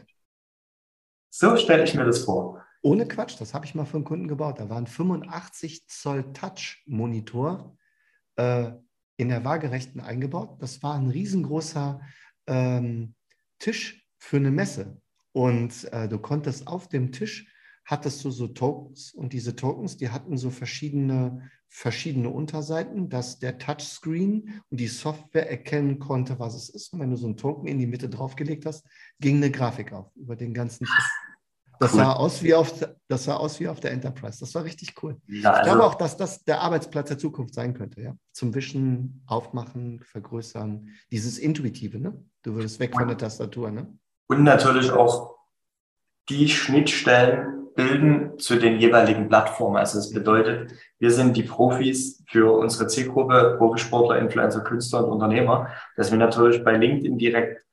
So 1.29 1.55
stelle 1.57 1.83
ich 1.83 1.93
mir 1.93 2.05
das 2.05 2.23
vor. 2.25 2.63
Ohne 2.81 3.07
Quatsch, 3.07 3.39
das 3.39 3.53
habe 3.53 3.65
ich 3.65 3.75
mal 3.75 3.85
für 3.85 3.97
einen 3.97 4.05
Kunden 4.05 4.27
gebaut. 4.27 4.59
Da 4.59 4.69
war 4.69 4.77
ein 4.77 4.87
85 4.87 5.87
Zoll 5.87 6.31
Touch-Monitor 6.33 7.77
äh, 8.37 8.71
in 9.17 9.29
der 9.29 9.43
Waagerechten 9.43 9.99
eingebaut. 9.99 10.57
Das 10.61 10.81
war 10.81 10.95
ein 10.95 11.09
riesengroßer 11.09 12.01
ähm, 12.47 13.15
Tisch 13.59 14.07
für 14.17 14.37
eine 14.37 14.51
Messe. 14.51 15.01
Und 15.33 15.91
äh, 15.91 16.07
du 16.07 16.19
konntest 16.19 16.67
auf 16.67 16.87
dem 16.87 17.11
Tisch 17.11 17.51
hattest 17.89 18.23
du 18.23 18.29
so 18.29 18.47
Tokens 18.47 19.13
und 19.13 19.33
diese 19.33 19.55
Tokens, 19.55 19.97
die 19.97 20.09
hatten 20.09 20.37
so 20.37 20.51
verschiedene, 20.51 21.49
verschiedene 21.69 22.29
Unterseiten, 22.29 23.09
dass 23.09 23.39
der 23.39 23.57
Touchscreen 23.57 24.61
und 24.69 24.79
die 24.79 24.87
Software 24.87 25.49
erkennen 25.49 25.97
konnte, 25.97 26.37
was 26.37 26.53
es 26.53 26.69
ist. 26.69 26.93
Und 26.93 26.99
wenn 26.99 27.09
du 27.09 27.17
so 27.17 27.25
einen 27.25 27.37
Token 27.37 27.67
in 27.67 27.79
die 27.79 27.87
Mitte 27.87 28.07
draufgelegt 28.07 28.67
hast, 28.67 28.85
ging 29.19 29.37
eine 29.37 29.49
Grafik 29.49 29.91
auf 29.91 30.15
über 30.15 30.35
den 30.35 30.53
ganzen. 30.53 30.87
Das 31.79 31.93
cool. 31.93 31.99
sah, 31.99 32.13
aus 32.13 32.43
wie 32.43 32.53
auf, 32.53 32.73
das 33.07 33.23
sah 33.23 33.37
aus 33.37 33.59
wie 33.59 33.67
auf 33.67 33.79
der 33.79 33.91
Enterprise. 33.91 34.39
Das 34.39 34.53
war 34.53 34.65
richtig 34.65 35.01
cool. 35.01 35.19
Ja, 35.27 35.51
also, 35.51 35.61
ich 35.61 35.65
glaube 35.65 35.83
auch, 35.83 35.95
dass 35.95 36.15
das 36.15 36.43
der 36.43 36.61
Arbeitsplatz 36.61 37.07
der 37.07 37.17
Zukunft 37.17 37.55
sein 37.55 37.73
könnte. 37.73 38.01
Ja? 38.01 38.15
Zum 38.33 38.53
Wischen, 38.53 39.23
Aufmachen, 39.25 40.03
Vergrößern. 40.03 40.89
Dieses 41.09 41.39
Intuitive. 41.39 41.97
Ne? 41.97 42.23
Du 42.43 42.53
würdest 42.53 42.79
weg 42.79 42.93
von 42.93 43.07
der 43.07 43.17
Tastatur. 43.17 43.71
Ne? 43.71 43.97
Und 44.27 44.43
natürlich 44.43 44.91
auch 44.91 45.37
die 46.27 46.49
Schnittstellen 46.49 47.59
bilden 47.79 48.37
zu 48.37 48.57
den 48.57 48.77
jeweiligen 48.77 49.29
Plattformen. 49.29 49.77
Also 49.77 49.97
das 49.97 50.11
bedeutet, 50.11 50.73
wir 50.99 51.11
sind 51.11 51.37
die 51.37 51.43
Profis 51.43 52.21
für 52.27 52.51
unsere 52.51 52.87
Zielgruppe, 52.87 53.55
Profisportler, 53.57 54.19
Influencer, 54.19 54.61
Künstler 54.61 55.05
und 55.05 55.13
Unternehmer, 55.13 55.69
dass 55.95 56.11
wir 56.11 56.17
natürlich 56.17 56.61
bei 56.63 56.75
LinkedIn 56.75 57.17
direkt 57.17 57.63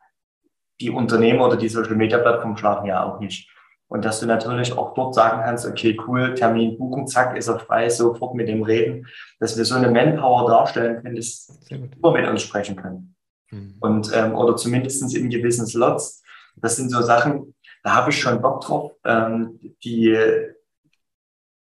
die 0.81 0.91
Unternehmer 0.91 1.47
oder 1.47 1.57
die 1.57 1.69
Social 1.69 1.97
Media 1.97 2.19
Plattform 2.19 2.57
schlafen 2.57 2.87
ja 2.87 3.03
auch 3.03 3.19
nicht. 3.19 3.51
Und 3.89 4.05
dass 4.05 4.21
du 4.21 4.27
natürlich 4.27 4.73
auch 4.73 4.95
dort 4.95 5.15
sagen 5.15 5.43
kannst, 5.45 5.67
okay, 5.67 5.99
cool, 6.07 6.35
Termin 6.35 6.79
buchen, 6.79 7.09
zack, 7.09 7.37
ist 7.37 7.49
er 7.49 7.59
frei, 7.59 7.89
sofort 7.89 8.35
mit 8.35 8.49
dem 8.49 8.63
reden, 8.63 9.07
dass 9.41 9.57
wir 9.57 9.65
so 9.65 9.75
eine 9.75 9.91
Manpower 9.91 10.49
darstellen 10.49 11.03
können, 11.03 11.17
dass 11.17 11.49
wir 11.69 11.79
mit 11.79 12.29
uns 12.29 12.43
sprechen 12.43 12.77
können. 12.77 13.17
Mhm. 13.51 13.75
Und, 13.81 14.13
ähm, 14.15 14.35
oder 14.37 14.55
zumindest 14.55 15.15
in 15.17 15.31
gewissen 15.31 15.67
Slots. 15.67 16.23
Das 16.57 16.77
sind 16.77 16.91
so 16.91 17.03
Sachen, 17.03 17.55
da 17.87 17.95
habe 17.95 18.11
ich 18.11 18.19
schon 18.19 18.43
Bock 18.43 18.63
drauf. 18.63 18.91
Ähm, 19.05 19.61
die, 19.85 20.19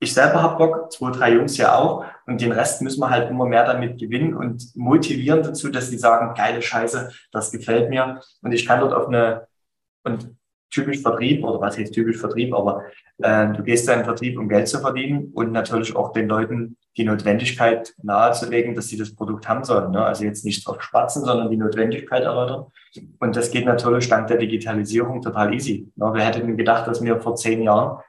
ich 0.00 0.14
selber 0.14 0.42
habe 0.42 0.56
Bock, 0.56 0.90
zwei, 0.90 1.10
drei 1.10 1.34
Jungs 1.34 1.58
ja 1.58 1.76
auch. 1.76 2.06
Und 2.24 2.40
den 2.40 2.52
Rest 2.52 2.80
müssen 2.80 3.00
wir 3.00 3.10
halt 3.10 3.28
immer 3.30 3.44
mehr 3.44 3.66
damit 3.66 4.00
gewinnen 4.00 4.34
und 4.34 4.74
motivieren 4.74 5.42
dazu, 5.42 5.68
dass 5.68 5.90
sie 5.90 5.98
sagen, 5.98 6.34
geile 6.34 6.62
Scheiße, 6.62 7.12
das 7.32 7.52
gefällt 7.52 7.90
mir. 7.90 8.22
Und 8.40 8.52
ich 8.52 8.64
kann 8.64 8.80
dort 8.80 8.94
auf 8.94 9.08
eine, 9.08 9.46
und 10.04 10.34
typisch 10.70 11.02
Vertrieb 11.02 11.44
oder 11.44 11.60
was 11.60 11.76
heißt 11.76 11.92
typisch 11.92 12.16
Vertrieb, 12.16 12.54
aber 12.54 12.84
äh, 13.18 13.52
du 13.52 13.62
gehst 13.62 13.86
da 13.86 13.92
in 13.92 13.98
den 13.98 14.06
Vertrieb, 14.06 14.38
um 14.38 14.48
Geld 14.48 14.68
zu 14.68 14.80
verdienen 14.80 15.32
und 15.34 15.52
natürlich 15.52 15.94
auch 15.94 16.14
den 16.14 16.28
Leuten 16.28 16.78
die 16.96 17.04
Notwendigkeit 17.04 17.94
nahezulegen, 18.02 18.74
dass 18.74 18.88
sie 18.88 18.96
das 18.96 19.14
Produkt 19.14 19.48
haben 19.48 19.64
sollen. 19.64 19.90
Ne? 19.90 20.04
Also 20.04 20.24
jetzt 20.24 20.44
nicht 20.44 20.66
drauf 20.66 20.82
spatzen, 20.82 21.24
sondern 21.24 21.50
die 21.50 21.56
Notwendigkeit 21.56 22.22
erläutern. 22.22 22.66
Und 23.18 23.36
das 23.36 23.50
geht 23.50 23.66
natürlich 23.66 24.08
dank 24.08 24.28
der 24.28 24.38
Digitalisierung 24.38 25.20
total 25.20 25.52
easy. 25.52 25.92
Ne? 25.96 26.10
Wer 26.12 26.24
hätte 26.24 26.40
denn 26.40 26.56
gedacht, 26.56 26.86
dass 26.86 27.02
wir 27.02 27.20
vor 27.20 27.36
zehn 27.36 27.62
Jahren 27.62 28.02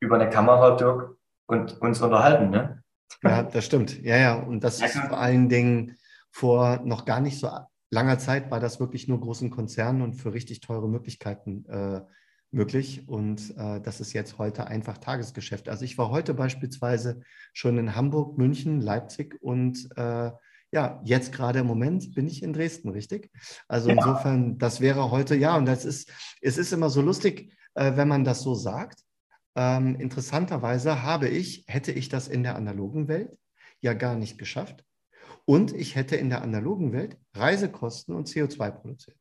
über 0.00 0.16
eine 0.16 0.28
Kamera, 0.28 0.76
Dirk, 0.76 1.16
und 1.46 1.80
uns 1.80 2.00
unterhalten, 2.00 2.50
ne? 2.50 2.82
Ja, 3.22 3.42
das 3.42 3.66
stimmt. 3.66 4.02
Ja, 4.02 4.16
ja. 4.16 4.34
Und 4.34 4.64
das 4.64 4.80
ist 4.80 4.96
vor 4.96 5.18
allen 5.18 5.48
Dingen 5.48 5.96
vor 6.30 6.80
noch 6.82 7.04
gar 7.04 7.20
nicht 7.20 7.38
so 7.38 7.48
langer 7.90 8.18
Zeit 8.18 8.50
war 8.50 8.58
das 8.58 8.80
wirklich 8.80 9.06
nur 9.06 9.20
großen 9.20 9.50
Konzernen 9.50 10.02
und 10.02 10.14
für 10.14 10.32
richtig 10.32 10.60
teure 10.60 10.88
Möglichkeiten 10.88 11.64
äh, 11.66 12.00
möglich. 12.52 13.08
Und 13.08 13.56
äh, 13.56 13.80
das 13.80 14.00
ist 14.00 14.12
jetzt 14.12 14.38
heute 14.38 14.66
einfach 14.66 14.98
Tagesgeschäft. 14.98 15.68
Also 15.68 15.84
ich 15.84 15.98
war 15.98 16.10
heute 16.10 16.34
beispielsweise 16.34 17.20
schon 17.52 17.78
in 17.78 17.94
Hamburg, 17.94 18.38
München, 18.38 18.80
Leipzig 18.80 19.36
und 19.40 19.88
äh, 19.96 20.30
ja, 20.74 21.02
jetzt 21.04 21.32
gerade 21.32 21.58
im 21.58 21.66
Moment 21.66 22.14
bin 22.14 22.26
ich 22.26 22.42
in 22.42 22.52
Dresden, 22.54 22.88
richtig? 22.88 23.30
Also 23.68 23.90
ja. 23.90 23.96
insofern, 23.96 24.58
das 24.58 24.80
wäre 24.80 25.10
heute, 25.10 25.36
ja, 25.36 25.56
und 25.56 25.66
das 25.66 25.84
ist, 25.84 26.10
es 26.40 26.56
ist 26.56 26.72
immer 26.72 26.88
so 26.88 27.02
lustig, 27.02 27.52
äh, 27.74 27.96
wenn 27.96 28.08
man 28.08 28.24
das 28.24 28.40
so 28.40 28.54
sagt. 28.54 29.00
Ähm, 29.54 29.96
interessanterweise 29.96 31.02
habe 31.02 31.28
ich, 31.28 31.64
hätte 31.68 31.92
ich 31.92 32.08
das 32.08 32.26
in 32.26 32.42
der 32.42 32.56
analogen 32.56 33.06
Welt 33.08 33.36
ja 33.80 33.92
gar 33.92 34.14
nicht 34.14 34.38
geschafft, 34.38 34.82
und 35.44 35.72
ich 35.72 35.96
hätte 35.96 36.16
in 36.16 36.30
der 36.30 36.42
analogen 36.42 36.92
Welt 36.92 37.16
Reisekosten 37.34 38.14
und 38.14 38.28
CO2 38.28 38.70
produziert. 38.70 39.18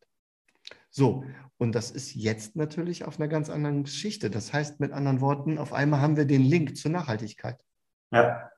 So, 0.91 1.23
und 1.57 1.73
das 1.73 1.89
ist 1.89 2.13
jetzt 2.15 2.55
natürlich 2.55 3.05
auf 3.05 3.17
einer 3.17 3.29
ganz 3.29 3.49
anderen 3.49 3.83
Geschichte. 3.83 4.29
Das 4.29 4.51
heißt 4.51 4.79
mit 4.81 4.91
anderen 4.91 5.21
Worten, 5.21 5.57
auf 5.57 5.73
einmal 5.73 6.01
haben 6.01 6.17
wir 6.17 6.25
den 6.25 6.43
Link 6.43 6.75
zur 6.75 6.91
Nachhaltigkeit. 6.91 7.63
Ja. 8.11 8.51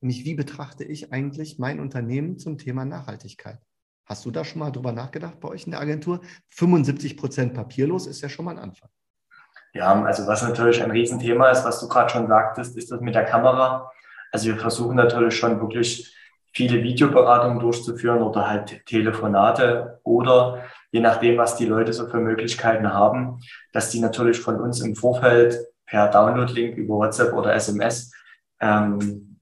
Nämlich, 0.00 0.24
wie 0.24 0.34
betrachte 0.34 0.84
ich 0.84 1.12
eigentlich 1.12 1.58
mein 1.58 1.80
Unternehmen 1.80 2.38
zum 2.38 2.58
Thema 2.58 2.84
Nachhaltigkeit? 2.84 3.58
Hast 4.04 4.24
du 4.24 4.30
da 4.30 4.44
schon 4.44 4.58
mal 4.58 4.70
drüber 4.70 4.92
nachgedacht 4.92 5.40
bei 5.40 5.48
euch 5.48 5.64
in 5.64 5.72
der 5.72 5.80
Agentur? 5.80 6.20
75 6.50 7.16
Prozent 7.16 7.54
papierlos 7.54 8.06
ist 8.06 8.20
ja 8.20 8.28
schon 8.28 8.44
mal 8.44 8.52
ein 8.52 8.58
Anfang. 8.58 8.88
Ja, 9.72 10.02
also 10.04 10.26
was 10.26 10.42
natürlich 10.42 10.82
ein 10.82 10.90
Riesenthema 10.90 11.50
ist, 11.50 11.64
was 11.64 11.80
du 11.80 11.88
gerade 11.88 12.10
schon 12.10 12.26
sagtest, 12.26 12.76
ist 12.76 12.90
das 12.90 13.00
mit 13.00 13.14
der 13.14 13.24
Kamera. 13.24 13.90
Also 14.32 14.46
wir 14.46 14.56
versuchen 14.56 14.96
natürlich 14.96 15.36
schon 15.36 15.60
wirklich 15.60 16.16
viele 16.56 16.82
Videoberatungen 16.82 17.60
durchzuführen 17.60 18.22
oder 18.22 18.48
halt 18.48 18.86
Telefonate 18.86 20.00
oder 20.04 20.64
je 20.90 21.00
nachdem, 21.00 21.36
was 21.36 21.56
die 21.56 21.66
Leute 21.66 21.92
so 21.92 22.06
für 22.06 22.16
Möglichkeiten 22.16 22.94
haben, 22.94 23.40
dass 23.74 23.90
die 23.90 24.00
natürlich 24.00 24.40
von 24.40 24.58
uns 24.58 24.80
im 24.80 24.96
Vorfeld 24.96 25.58
per 25.84 26.08
Download-Link 26.08 26.78
über 26.78 26.94
WhatsApp 26.94 27.34
oder 27.34 27.54
SMS 27.54 28.10
ähm, 28.60 29.38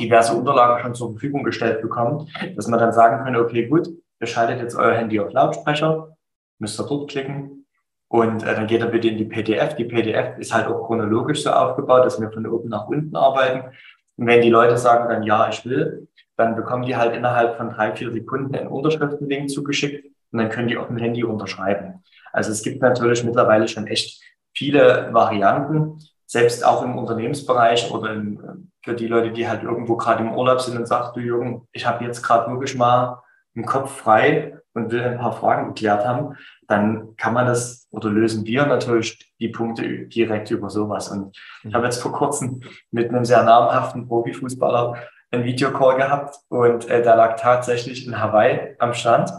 diverse 0.00 0.34
Unterlagen 0.34 0.82
schon 0.82 0.94
zur 0.96 1.12
Verfügung 1.12 1.44
gestellt 1.44 1.80
bekommen, 1.80 2.28
dass 2.56 2.66
man 2.66 2.80
dann 2.80 2.92
sagen 2.92 3.24
kann, 3.24 3.36
okay, 3.36 3.68
gut, 3.68 3.88
ihr 4.20 4.26
schaltet 4.26 4.60
jetzt 4.60 4.74
euer 4.74 4.94
Handy 4.94 5.20
auf 5.20 5.32
Lautsprecher, 5.32 6.16
müsst 6.58 6.80
ihr 6.80 6.86
dort 6.88 7.08
klicken 7.08 7.66
und 8.08 8.42
äh, 8.42 8.56
dann 8.56 8.66
geht 8.66 8.80
er 8.80 8.88
bitte 8.88 9.06
in 9.06 9.16
die 9.16 9.26
PDF. 9.26 9.76
Die 9.76 9.84
PDF 9.84 10.36
ist 10.38 10.52
halt 10.52 10.66
auch 10.66 10.88
chronologisch 10.88 11.44
so 11.44 11.50
aufgebaut, 11.50 12.04
dass 12.04 12.20
wir 12.20 12.32
von 12.32 12.44
oben 12.48 12.68
nach 12.68 12.88
unten 12.88 13.14
arbeiten. 13.14 13.68
Und 14.16 14.26
wenn 14.26 14.42
die 14.42 14.50
Leute 14.50 14.76
sagen 14.76 15.08
dann, 15.08 15.22
ja, 15.22 15.48
ich 15.48 15.64
will, 15.64 16.07
dann 16.38 16.54
bekommen 16.54 16.84
die 16.84 16.96
halt 16.96 17.14
innerhalb 17.14 17.56
von 17.56 17.68
drei, 17.68 17.94
vier 17.94 18.12
Sekunden 18.12 18.54
einen 18.54 18.68
Unterschriftenlink 18.68 19.50
zugeschickt 19.50 20.06
und 20.30 20.38
dann 20.38 20.48
können 20.48 20.68
die 20.68 20.78
auf 20.78 20.86
dem 20.86 20.96
Handy 20.96 21.24
unterschreiben. 21.24 22.04
Also 22.32 22.52
es 22.52 22.62
gibt 22.62 22.80
natürlich 22.80 23.24
mittlerweile 23.24 23.66
schon 23.66 23.88
echt 23.88 24.22
viele 24.54 25.08
Varianten, 25.12 25.98
selbst 26.26 26.64
auch 26.64 26.82
im 26.84 26.96
Unternehmensbereich 26.96 27.90
oder 27.90 28.12
in, 28.12 28.70
für 28.84 28.94
die 28.94 29.08
Leute, 29.08 29.32
die 29.32 29.48
halt 29.48 29.64
irgendwo 29.64 29.96
gerade 29.96 30.22
im 30.22 30.32
Urlaub 30.32 30.60
sind 30.60 30.78
und 30.78 30.86
sagt, 30.86 31.16
du 31.16 31.20
Jürgen, 31.20 31.66
ich 31.72 31.86
habe 31.86 32.04
jetzt 32.04 32.22
gerade 32.22 32.50
wirklich 32.50 32.76
mal 32.76 33.20
einen 33.56 33.66
Kopf 33.66 33.96
frei 33.96 34.58
und 34.74 34.92
will 34.92 35.02
ein 35.02 35.18
paar 35.18 35.32
Fragen 35.32 35.74
geklärt 35.74 36.06
haben, 36.06 36.36
dann 36.68 37.16
kann 37.16 37.34
man 37.34 37.46
das 37.46 37.88
oder 37.90 38.10
lösen 38.10 38.46
wir 38.46 38.64
natürlich 38.66 39.34
die 39.40 39.48
Punkte 39.48 40.06
direkt 40.06 40.52
über 40.52 40.70
sowas. 40.70 41.08
Und 41.08 41.36
ich 41.64 41.74
habe 41.74 41.86
jetzt 41.86 42.00
vor 42.00 42.12
kurzem 42.12 42.60
mit 42.92 43.08
einem 43.08 43.24
sehr 43.24 43.42
namhaften 43.42 44.06
Profifußballer 44.06 44.94
einen 45.30 45.44
Videocall 45.44 45.96
gehabt 45.96 46.36
und 46.48 46.88
äh, 46.88 47.02
da 47.02 47.14
lag 47.14 47.38
tatsächlich 47.38 48.06
in 48.06 48.20
Hawaii 48.20 48.76
am 48.78 48.94
Strand. 48.94 49.30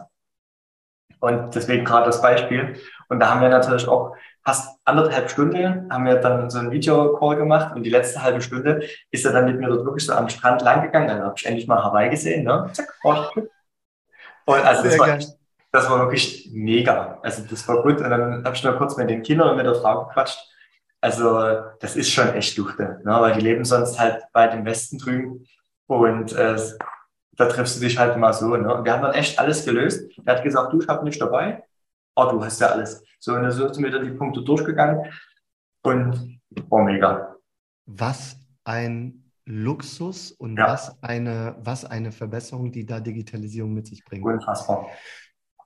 Und 1.19 1.53
deswegen 1.53 1.83
gerade 1.83 2.05
das 2.05 2.21
Beispiel. 2.21 2.79
Und 3.09 3.19
da 3.19 3.29
haben 3.29 3.41
wir 3.41 3.49
natürlich 3.49 3.87
auch 3.87 4.15
fast 4.45 4.79
anderthalb 4.85 5.29
Stunden 5.29 5.91
haben 5.91 6.05
wir 6.05 6.15
dann 6.15 6.49
so 6.49 6.59
einen 6.59 6.71
Videocall 6.71 7.35
gemacht 7.35 7.75
und 7.75 7.83
die 7.83 7.89
letzte 7.89 8.23
halbe 8.23 8.41
Stunde 8.41 8.83
ist 9.11 9.25
er 9.25 9.33
dann 9.33 9.45
mit 9.45 9.59
mir 9.59 9.67
dort 9.67 9.85
wirklich 9.85 10.05
so 10.05 10.13
am 10.13 10.29
Strand 10.29 10.61
lang 10.61 10.81
gegangen. 10.81 11.07
Dann 11.07 11.23
habe 11.23 11.35
ich 11.37 11.45
endlich 11.45 11.67
mal 11.67 11.83
Hawaii 11.83 12.09
gesehen. 12.09 12.45
Ne? 12.45 12.69
Zack, 12.73 12.93
und 14.49 14.65
also 14.65 14.83
das 14.83 14.97
war, 14.97 15.19
das 15.71 15.89
war 15.89 15.99
wirklich 15.99 16.49
mega. 16.51 17.19
Also 17.21 17.43
das 17.47 17.67
war 17.67 17.83
gut. 17.83 18.01
Und 18.01 18.09
dann 18.09 18.43
habe 18.43 18.55
ich 18.55 18.63
noch 18.63 18.77
kurz 18.77 18.97
mit 18.97 19.09
den 19.09 19.21
Kindern 19.21 19.51
und 19.51 19.57
mit 19.57 19.65
der 19.65 19.75
Frau 19.75 20.05
gequatscht. 20.05 20.39
Also 21.01 21.39
das 21.79 21.95
ist 21.95 22.09
schon 22.09 22.33
echt 22.33 22.57
Luchte, 22.57 22.99
ne? 23.03 23.17
weil 23.21 23.33
die 23.33 23.41
leben 23.41 23.63
sonst 23.63 23.99
halt 23.99 24.23
weit 24.33 24.53
im 24.53 24.65
Westen 24.65 24.97
drüben. 24.97 25.45
Und 25.89 26.33
äh, 26.33 26.55
da 27.31 27.45
triffst 27.47 27.77
du 27.77 27.81
dich 27.81 27.97
halt 27.97 28.15
mal 28.17 28.31
so. 28.31 28.55
Ne? 28.55 28.73
Und 28.73 28.85
wir 28.85 28.93
haben 28.93 29.01
dann 29.01 29.15
echt 29.15 29.39
alles 29.39 29.65
gelöst. 29.65 30.11
Er 30.23 30.35
hat 30.35 30.43
gesagt, 30.43 30.71
du, 30.71 30.79
ich 30.79 30.87
habe 30.87 31.03
nicht 31.03 31.19
dabei. 31.19 31.63
Oh, 32.15 32.29
du 32.29 32.43
hast 32.43 32.61
ja 32.61 32.67
alles. 32.67 33.03
So, 33.19 33.33
und 33.33 33.41
dann 33.41 33.51
sind 33.51 33.79
wir 33.79 33.89
dann 33.89 34.05
die 34.05 34.11
Punkte 34.11 34.43
durchgegangen. 34.43 35.11
Und 35.81 36.39
war 36.69 36.83
mega. 36.83 37.35
Was 37.87 38.37
ein 38.65 39.31
Luxus 39.45 40.31
und 40.31 40.57
ja. 40.57 40.67
was, 40.67 41.01
eine, 41.01 41.55
was 41.59 41.85
eine 41.85 42.11
Verbesserung, 42.11 42.71
die 42.71 42.85
da 42.85 42.99
Digitalisierung 42.99 43.73
mit 43.73 43.87
sich 43.87 44.05
bringt. 44.05 44.23
Unfassbar. 44.23 44.85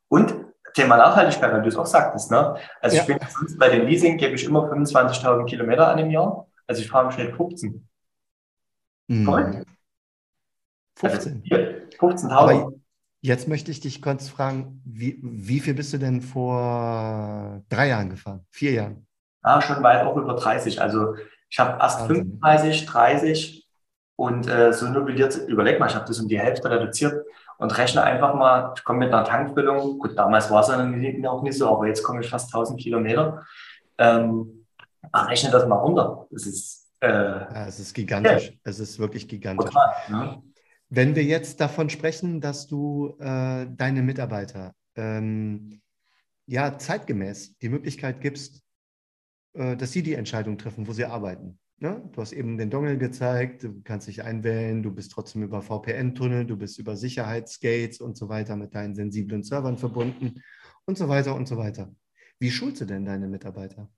Und 0.08 0.34
Thema 0.74 0.96
Nachhaltigkeit, 0.96 1.52
weil 1.52 1.64
du 1.64 1.68
es 1.68 1.76
auch 1.76 1.86
sagtest. 1.86 2.32
Ne? 2.32 2.56
Also 2.80 2.96
ja. 2.96 3.02
ich 3.02 3.08
bin 3.08 3.20
bei 3.58 3.70
den 3.70 3.88
Leasing 3.88 4.18
gebe 4.18 4.36
ich 4.36 4.46
immer 4.46 4.72
25.000 4.72 5.46
Kilometer 5.46 5.90
an 5.90 6.00
im 6.00 6.12
Jahr. 6.12 6.48
Also 6.66 6.82
ich 6.82 6.90
fahre 6.90 7.08
im 7.08 7.12
Schnitt 7.12 7.36
15. 7.36 7.86
Mhm. 9.08 9.66
15. 10.96 11.44
15.000. 11.44 12.80
Jetzt 13.22 13.48
möchte 13.48 13.72
ich 13.72 13.80
dich 13.80 14.02
kurz 14.02 14.28
fragen, 14.28 14.82
wie, 14.86 15.18
wie 15.22 15.62
viel 15.62 15.74
bist 15.74 15.94
du 15.94 15.98
denn 15.98 16.22
vor 16.22 17.64
drei 17.70 17.88
Jahren 17.88 18.10
gefahren? 18.10 18.46
Vier 18.50 18.72
Jahren? 18.74 19.08
Ah, 19.42 19.62
schon 19.62 19.82
weit 19.82 20.06
auch 20.06 20.18
über 20.18 20.36
30. 20.36 20.82
Also 20.82 21.16
ich 21.50 21.60
habe 21.60 21.80
erst 21.80 22.02
Wahnsinn. 22.02 22.40
35, 22.42 22.86
30 22.86 23.68
und 24.18 24.48
äh, 24.48 24.74
so 24.74 24.88
nubiliert, 24.88 25.36
überleg 25.48 25.80
mal, 25.80 25.88
ich 25.88 25.96
habe 25.96 26.06
das 26.06 26.20
um 26.20 26.28
die 26.28 26.40
Hälfte 26.40 26.70
reduziert 26.70 27.26
und 27.58 27.78
rechne 27.78 28.04
einfach 28.04 28.34
mal, 28.36 28.74
ich 28.76 28.84
komme 28.84 29.00
mit 29.00 29.14
einer 29.14 29.24
Tankfüllung, 29.24 30.00
gut, 30.00 30.18
damals 30.18 30.52
war 30.52 30.62
es 30.62 30.68
ja 30.68 30.84
noch 30.84 31.44
nicht 31.44 31.58
so, 31.58 31.70
aber 31.70 31.88
jetzt 31.88 32.04
komme 32.04 32.22
ich 32.22 32.30
fast 32.30 32.54
1000 32.54 32.80
Kilometer. 32.80 33.46
Ähm, 33.98 34.66
rechne 35.14 35.52
das 35.52 35.66
mal 35.66 35.76
runter. 35.76 36.28
Das 36.32 36.46
ist, 36.46 36.90
äh, 37.00 37.08
ja, 37.08 37.68
es 37.68 37.80
ist 37.80 37.94
gigantisch. 37.94 38.48
Ja. 38.48 38.54
Es 38.64 38.80
ist 38.80 39.00
wirklich 39.00 39.28
gigantisch. 39.28 39.70
Total, 39.70 39.94
ne? 40.10 40.44
Wenn 40.96 41.16
wir 41.16 41.24
jetzt 41.24 41.60
davon 41.60 41.90
sprechen, 41.90 42.40
dass 42.40 42.68
du 42.68 43.16
äh, 43.20 43.66
deine 43.68 44.04
Mitarbeiter 44.04 44.76
ähm, 44.96 45.82
ja 46.46 46.78
zeitgemäß 46.78 47.58
die 47.58 47.70
Möglichkeit 47.70 48.22
gibst, 48.22 48.62
äh, 49.54 49.76
dass 49.76 49.92
sie 49.92 50.04
die 50.04 50.14
Entscheidung 50.14 50.60
treffen, 50.60 50.88
wo 50.88 50.94
sie 50.94 51.06
arbeiten. 51.06 51.58
Ne? 51.80 52.08
Du 52.12 52.22
hast 52.22 52.32
eben 52.32 52.60
den 52.60 52.70
Dongle 52.70 53.00
gezeigt, 53.00 53.64
du 53.64 53.82
kannst 53.84 54.08
dich 54.08 54.22
einwählen, 54.22 54.84
du 54.84 54.94
bist 54.94 55.12
trotzdem 55.12 55.42
über 55.42 55.64
VPN-Tunnel, 55.64 56.46
du 56.46 56.58
bist 56.58 56.78
über 56.78 56.96
Sicherheitsgates 56.96 58.00
und 58.00 58.16
so 58.16 58.30
weiter 58.30 58.56
mit 58.56 58.76
deinen 58.76 58.94
sensiblen 58.94 59.42
Servern 59.42 59.80
verbunden 59.80 60.44
und 60.86 60.96
so 60.96 61.10
weiter 61.10 61.34
und 61.34 61.48
so 61.48 61.58
weiter. 61.58 61.92
Wie 62.38 62.52
schulst 62.52 62.82
du 62.82 62.86
denn 62.86 63.04
deine 63.04 63.28
Mitarbeiter? 63.28 63.90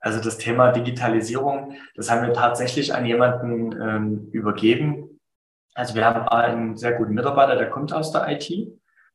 Also 0.00 0.22
das 0.22 0.38
Thema 0.38 0.72
Digitalisierung, 0.72 1.74
das 1.94 2.10
haben 2.10 2.26
wir 2.26 2.32
tatsächlich 2.32 2.94
an 2.94 3.04
jemanden 3.04 3.78
ähm, 3.78 4.28
übergeben, 4.32 5.11
also 5.74 5.94
wir 5.94 6.04
haben 6.04 6.28
einen 6.28 6.76
sehr 6.76 6.92
guten 6.92 7.14
Mitarbeiter, 7.14 7.56
der 7.56 7.70
kommt 7.70 7.92
aus 7.92 8.12
der 8.12 8.28
IT, 8.28 8.50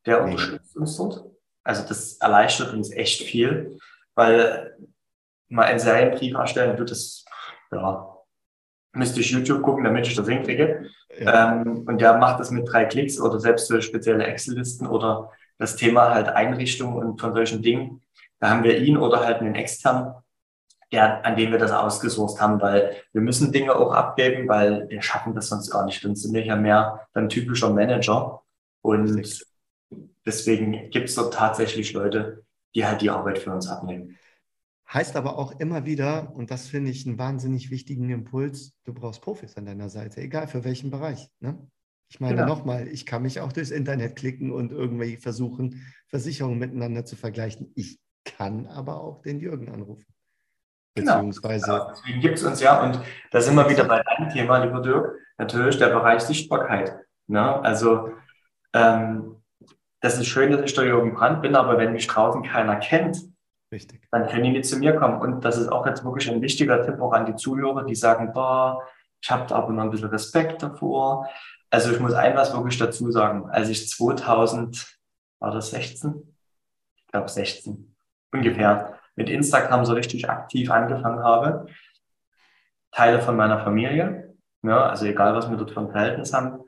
der 0.06 0.22
mhm. 0.22 0.32
unterstützt 0.32 0.76
uns 0.76 0.98
dort. 0.98 1.26
Also 1.64 1.88
das 1.88 2.18
erleichtert 2.18 2.74
uns 2.74 2.92
echt 2.92 3.24
viel, 3.24 3.78
weil 4.16 4.78
mal 5.50 5.66
einen 5.66 5.80
Serienbrief 5.80 6.34
erstellen 6.36 6.78
wird 6.78 6.92
es, 6.92 7.26
ja, 7.72 8.18
müsste 8.94 9.20
ich 9.20 9.32
YouTube 9.32 9.62
gucken, 9.62 9.84
damit 9.84 10.08
ich 10.08 10.16
das 10.16 10.28
hinkriege. 10.28 10.90
Ja. 11.20 11.52
Ähm, 11.52 11.84
und 11.88 12.02
der 12.02 12.18
macht 12.18 12.40
das 12.40 12.52
mit 12.52 12.72
drei 12.72 12.86
Klicks 12.86 13.20
oder 13.20 13.40
selbst 13.40 13.68
für 13.68 13.82
spezielle 13.82 14.26
Excel-Listen 14.26 14.88
oder 14.88 15.32
das 15.58 15.76
Thema 15.76 16.14
halt 16.14 16.30
Einrichtung 16.30 16.96
und 16.96 17.20
von 17.20 17.34
solchen 17.34 17.62
Dingen. 17.62 18.02
Da 18.40 18.50
haben 18.50 18.64
wir 18.64 18.78
ihn 18.78 18.98
oder 18.98 19.26
halt 19.26 19.42
einen 19.42 19.56
externen, 19.56 20.14
der, 20.92 21.26
an 21.26 21.36
dem 21.36 21.52
wir 21.52 21.60
das 21.60 21.72
ausgesourced 21.72 22.40
haben, 22.40 22.62
weil 22.62 22.96
wir 23.12 23.22
müssen 23.22 23.52
Dinge 23.52 23.76
auch 23.76 23.92
abgeben, 23.92 24.48
weil 24.48 24.88
wir 24.90 25.02
schaffen 25.02 25.36
das 25.36 25.50
sonst 25.50 25.70
gar 25.70 25.86
nicht. 25.86 26.04
Dann 26.04 26.16
sind 26.16 26.34
wir 26.34 26.46
ja 26.46 26.56
mehr 26.56 27.08
dann 27.14 27.30
typischer 27.30 27.72
Manager. 27.72 28.42
Und 28.82 29.46
deswegen 30.26 30.90
gibt 30.90 31.10
es 31.10 31.16
dort 31.16 31.34
tatsächlich 31.34 31.94
Leute, 31.94 32.46
die 32.74 32.86
halt 32.86 33.02
die 33.02 33.10
Arbeit 33.10 33.40
für 33.40 33.52
uns 33.52 33.68
abnehmen. 33.68 34.18
Heißt 34.94 35.18
aber 35.18 35.38
auch 35.38 35.60
immer 35.60 35.86
wieder, 35.86 36.34
und 36.34 36.50
das 36.50 36.68
finde 36.68 36.92
ich 36.92 37.06
einen 37.06 37.18
wahnsinnig 37.18 37.70
wichtigen 37.70 38.10
Impuls, 38.10 38.72
du 38.86 38.94
brauchst 38.94 39.22
Profis 39.22 39.58
an 39.58 39.66
deiner 39.66 39.90
Seite, 39.90 40.22
egal 40.22 40.48
für 40.48 40.64
welchen 40.64 40.92
Bereich. 40.92 41.30
Ne? 41.42 41.58
Ich 42.10 42.22
meine 42.22 42.38
genau. 42.38 42.48
nochmal, 42.48 42.88
ich 42.88 43.06
kann 43.06 43.24
mich 43.24 43.42
auch 43.42 43.52
durchs 43.52 43.72
Internet 43.72 44.16
klicken 44.16 44.54
und 44.54 44.72
irgendwie 44.72 45.18
versuchen, 45.18 45.86
Versicherungen 46.08 46.58
miteinander 46.58 47.04
zu 47.04 47.18
vergleichen. 47.18 47.74
Ich 47.76 48.00
kann 48.24 48.68
aber 48.68 49.02
auch 49.02 49.22
den 49.22 49.42
Jürgen 49.42 49.70
anrufen. 49.70 50.06
Genau. 50.98 51.14
Beziehungsweise. 51.14 51.66
Genau. 51.66 51.90
Deswegen 51.90 52.20
gibt 52.20 52.38
es 52.38 52.44
uns 52.44 52.60
ja, 52.60 52.82
und 52.82 53.00
da 53.32 53.40
sind 53.40 53.56
wir 53.56 53.70
wieder 53.70 53.84
bei 53.84 54.02
deinem 54.02 54.30
Thema, 54.30 54.58
lieber 54.58 54.82
Dirk, 54.82 55.16
natürlich 55.38 55.78
der 55.78 55.90
Bereich 55.90 56.22
Sichtbarkeit. 56.22 56.98
Ne? 57.28 57.62
Also, 57.62 58.14
ähm, 58.74 59.44
das 60.02 60.18
ist 60.18 60.28
schön, 60.28 60.52
dass 60.52 60.62
ich 60.62 60.74
der 60.74 60.86
Jürgen 60.86 61.14
Brandt 61.14 61.42
bin, 61.42 61.56
aber 61.56 61.78
wenn 61.78 61.94
mich 61.94 62.08
draußen 62.08 62.44
keiner 62.44 62.78
kennt, 62.78 63.18
Richtig. 63.72 64.08
dann 64.12 64.28
können 64.28 64.44
die 64.44 64.52
nicht 64.52 64.66
zu 64.66 64.78
mir 64.78 64.96
kommen. 64.96 65.20
Und 65.22 65.46
das 65.46 65.58
ist 65.58 65.70
auch 65.70 65.86
jetzt 65.86 66.04
wirklich 66.04 66.30
ein 66.32 66.42
wichtiger 66.42 66.84
Tipp 66.84 67.00
auch 67.00 67.14
an 67.14 67.26
die 67.26 67.36
Zuhörer, 67.36 67.84
die 67.84 67.96
sagen, 67.96 68.34
boah, 68.34 68.84
ich 69.22 69.30
habe 69.30 69.48
da 69.48 69.56
aber 69.56 69.74
noch 69.74 69.84
ein 69.84 69.92
bisschen 69.92 70.10
Respekt 70.10 70.64
davor. 70.64 71.28
Also 71.70 71.92
ich 71.92 72.00
muss 72.00 72.14
ein 72.14 72.36
was 72.36 72.54
wirklich 72.54 72.78
dazu 72.78 73.12
sagen. 73.12 73.50
Als 73.50 73.70
ich 73.70 73.90
2000, 73.90 74.98
war 75.40 75.52
das 75.52 75.72
16? 75.72 76.36
Ich 76.96 77.08
glaube 77.08 77.30
16, 77.30 77.96
ungefähr, 78.32 78.97
mit 79.18 79.30
Instagram 79.30 79.84
so 79.84 79.94
richtig 79.94 80.30
aktiv 80.30 80.72
angefangen 80.72 81.22
habe. 81.24 81.66
Teile 82.92 83.20
von 83.20 83.36
meiner 83.36 83.60
Familie, 83.60 84.34
ja, 84.64 84.88
also 84.88 85.06
egal, 85.06 85.36
was 85.36 85.50
wir 85.50 85.58
dort 85.58 85.72
für 85.72 85.82
ein 85.82 85.92
Verhältnis 85.92 86.34
haben, 86.34 86.62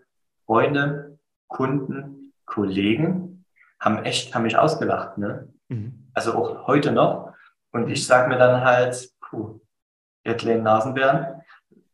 Freunde, 0.46 1.20
Kunden, 1.48 2.34
Kollegen, 2.46 3.46
haben 3.80 4.04
echt, 4.04 4.36
haben 4.36 4.44
mich 4.44 4.58
ausgelacht. 4.58 5.18
Ne? 5.18 5.48
Mhm. 5.70 6.10
Also 6.14 6.34
auch 6.34 6.68
heute 6.68 6.92
noch. 6.92 7.34
Und 7.72 7.90
ich 7.90 8.06
sage 8.06 8.28
mir 8.28 8.38
dann 8.38 8.64
halt, 8.64 9.12
puh, 9.22 9.62
ihr 10.24 10.36
kleinen 10.36 10.64
Nasenbären, 10.64 11.42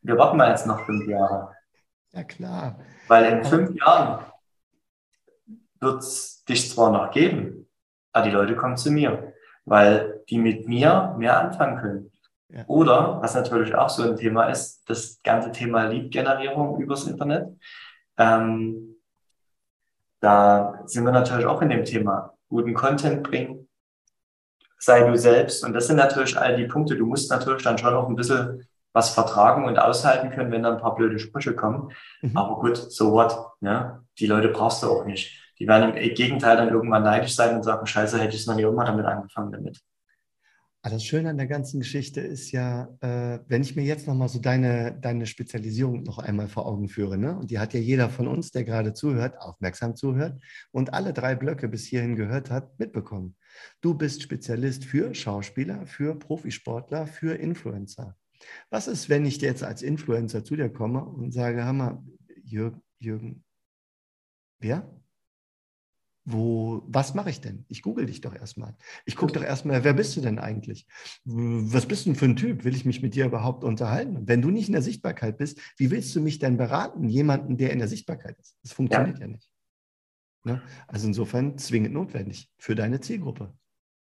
wir 0.01 0.17
warten 0.17 0.37
mal 0.37 0.49
jetzt 0.49 0.65
noch 0.65 0.85
fünf 0.85 1.05
Jahre. 1.07 1.53
Ja, 2.11 2.23
klar. 2.23 2.79
Weil 3.07 3.25
in 3.25 3.43
fünf 3.43 3.75
Jahren 3.75 4.23
wird 5.79 5.99
es 5.99 6.43
dich 6.45 6.69
zwar 6.69 6.91
noch 6.91 7.11
geben, 7.11 7.67
aber 8.13 8.25
die 8.25 8.31
Leute 8.31 8.55
kommen 8.55 8.77
zu 8.77 8.89
mir 8.89 9.34
weil 9.65 10.21
die 10.29 10.37
mit 10.37 10.67
mir 10.67 11.15
mehr 11.17 11.39
anfangen 11.39 11.77
können. 11.77 12.11
Ja. 12.49 12.63
Oder, 12.67 13.21
was 13.21 13.35
natürlich 13.35 13.75
auch 13.75 13.89
so 13.89 14.03
ein 14.03 14.15
Thema 14.15 14.45
ist, 14.45 14.87
das 14.87 15.19
ganze 15.23 15.51
Thema 15.51 15.85
Lead-Generierung 15.85 16.79
übers 16.79 17.07
Internet. 17.07 17.47
Ähm, 18.17 18.95
da 20.19 20.81
sind 20.85 21.03
wir 21.03 21.11
natürlich 21.11 21.45
auch 21.45 21.61
in 21.61 21.69
dem 21.69 21.85
Thema. 21.85 22.33
Guten 22.47 22.73
Content 22.73 23.23
bringen, 23.23 23.67
sei 24.77 25.01
du 25.03 25.17
selbst. 25.17 25.65
Und 25.65 25.73
das 25.73 25.87
sind 25.87 25.97
natürlich 25.97 26.37
all 26.37 26.55
die 26.55 26.67
Punkte. 26.67 26.95
Du 26.95 27.05
musst 27.05 27.29
natürlich 27.31 27.63
dann 27.63 27.77
schon 27.77 27.93
noch 27.93 28.07
ein 28.07 28.15
bisschen 28.15 28.67
was 28.93 29.09
vertragen 29.09 29.65
und 29.65 29.77
aushalten 29.77 30.29
können, 30.29 30.51
wenn 30.51 30.63
da 30.63 30.71
ein 30.71 30.79
paar 30.79 30.95
blöde 30.95 31.19
Sprüche 31.19 31.53
kommen. 31.55 31.91
Mhm. 32.21 32.37
Aber 32.37 32.59
gut, 32.59 32.77
so 32.77 33.11
what? 33.11 33.35
Ja? 33.59 34.01
Die 34.19 34.27
Leute 34.27 34.47
brauchst 34.49 34.83
du 34.83 34.89
auch 34.89 35.05
nicht 35.05 35.44
die 35.59 35.67
werden 35.67 35.95
im 35.95 36.13
Gegenteil 36.15 36.57
dann 36.57 36.69
irgendwann 36.69 37.03
neidisch 37.03 37.35
sein 37.35 37.55
und 37.55 37.63
sagen, 37.63 37.85
scheiße, 37.85 38.19
hätte 38.19 38.35
ich 38.35 38.41
es 38.41 38.47
noch 38.47 38.55
nie 38.55 38.63
irgendwann 38.63 38.87
damit 38.87 39.05
angefangen 39.05 39.51
damit. 39.51 39.79
Das 40.91 41.03
Schöne 41.03 41.31
an 41.31 41.37
der 41.37 41.47
ganzen 41.47 41.79
Geschichte 41.79 42.21
ist 42.21 42.51
ja, 42.51 42.87
äh, 43.01 43.39
wenn 43.47 43.63
ich 43.63 43.75
mir 43.75 43.83
jetzt 43.83 44.05
nochmal 44.05 44.29
so 44.29 44.37
deine, 44.37 44.95
deine 45.01 45.25
Spezialisierung 45.25 46.03
noch 46.03 46.19
einmal 46.19 46.47
vor 46.47 46.67
Augen 46.67 46.89
führe, 46.89 47.17
ne? 47.17 47.35
und 47.35 47.49
die 47.49 47.57
hat 47.57 47.73
ja 47.73 47.79
jeder 47.79 48.07
von 48.07 48.27
uns, 48.27 48.51
der 48.51 48.65
gerade 48.65 48.93
zuhört, 48.93 49.39
aufmerksam 49.39 49.95
zuhört 49.95 50.39
und 50.71 50.93
alle 50.93 51.11
drei 51.11 51.33
Blöcke 51.33 51.67
bis 51.69 51.85
hierhin 51.85 52.15
gehört 52.15 52.51
hat, 52.51 52.77
mitbekommen. 52.77 53.35
Du 53.81 53.95
bist 53.95 54.21
Spezialist 54.21 54.85
für 54.85 55.15
Schauspieler, 55.15 55.87
für 55.87 56.19
Profisportler, 56.19 57.07
für 57.07 57.33
Influencer. 57.33 58.15
Was 58.69 58.87
ist, 58.87 59.09
wenn 59.09 59.25
ich 59.25 59.41
jetzt 59.41 59.63
als 59.63 59.81
Influencer 59.81 60.43
zu 60.43 60.55
dir 60.55 60.69
komme 60.69 61.03
und 61.03 61.31
sage, 61.31 61.65
Hammer, 61.65 62.03
Jürgen, 62.43 62.83
Jürgen, 62.99 63.43
wer? 64.59 64.87
Wo, 66.25 66.81
was 66.87 67.13
mache 67.13 67.29
ich 67.29 67.39
denn? 67.39 67.65
Ich 67.69 67.83
google 67.83 68.07
dich 68.07 68.19
doch 68.19 68.35
erstmal. 68.35 68.75
Ich 69.05 69.15
gucke 69.15 69.33
doch 69.33 69.43
erstmal, 69.43 69.83
wer 69.83 69.93
bist 69.93 70.17
du 70.17 70.21
denn 70.21 70.39
eigentlich? 70.39 70.87
Was 71.23 71.85
bist 71.85 72.05
du 72.05 72.09
denn 72.09 72.15
für 72.15 72.25
ein 72.25 72.35
Typ? 72.35 72.63
Will 72.63 72.75
ich 72.75 72.83
mich 72.83 73.03
mit 73.03 73.13
dir 73.13 73.25
überhaupt 73.25 73.63
unterhalten? 73.63 74.27
Wenn 74.27 74.41
du 74.41 74.49
nicht 74.49 74.67
in 74.67 74.73
der 74.73 74.81
Sichtbarkeit 74.81 75.37
bist, 75.37 75.59
wie 75.77 75.91
willst 75.91 76.15
du 76.15 76.21
mich 76.21 76.39
denn 76.39 76.57
beraten? 76.57 77.07
Jemanden, 77.07 77.57
der 77.57 77.71
in 77.71 77.79
der 77.79 77.87
Sichtbarkeit 77.87 78.37
ist. 78.39 78.57
Das 78.63 78.73
funktioniert 78.73 79.19
ja, 79.19 79.25
ja 79.25 79.31
nicht. 79.31 79.49
Ne? 80.43 80.61
Also 80.87 81.07
insofern 81.07 81.59
zwingend 81.59 81.93
notwendig 81.93 82.51
für 82.57 82.73
deine 82.73 82.99
Zielgruppe. 82.99 83.53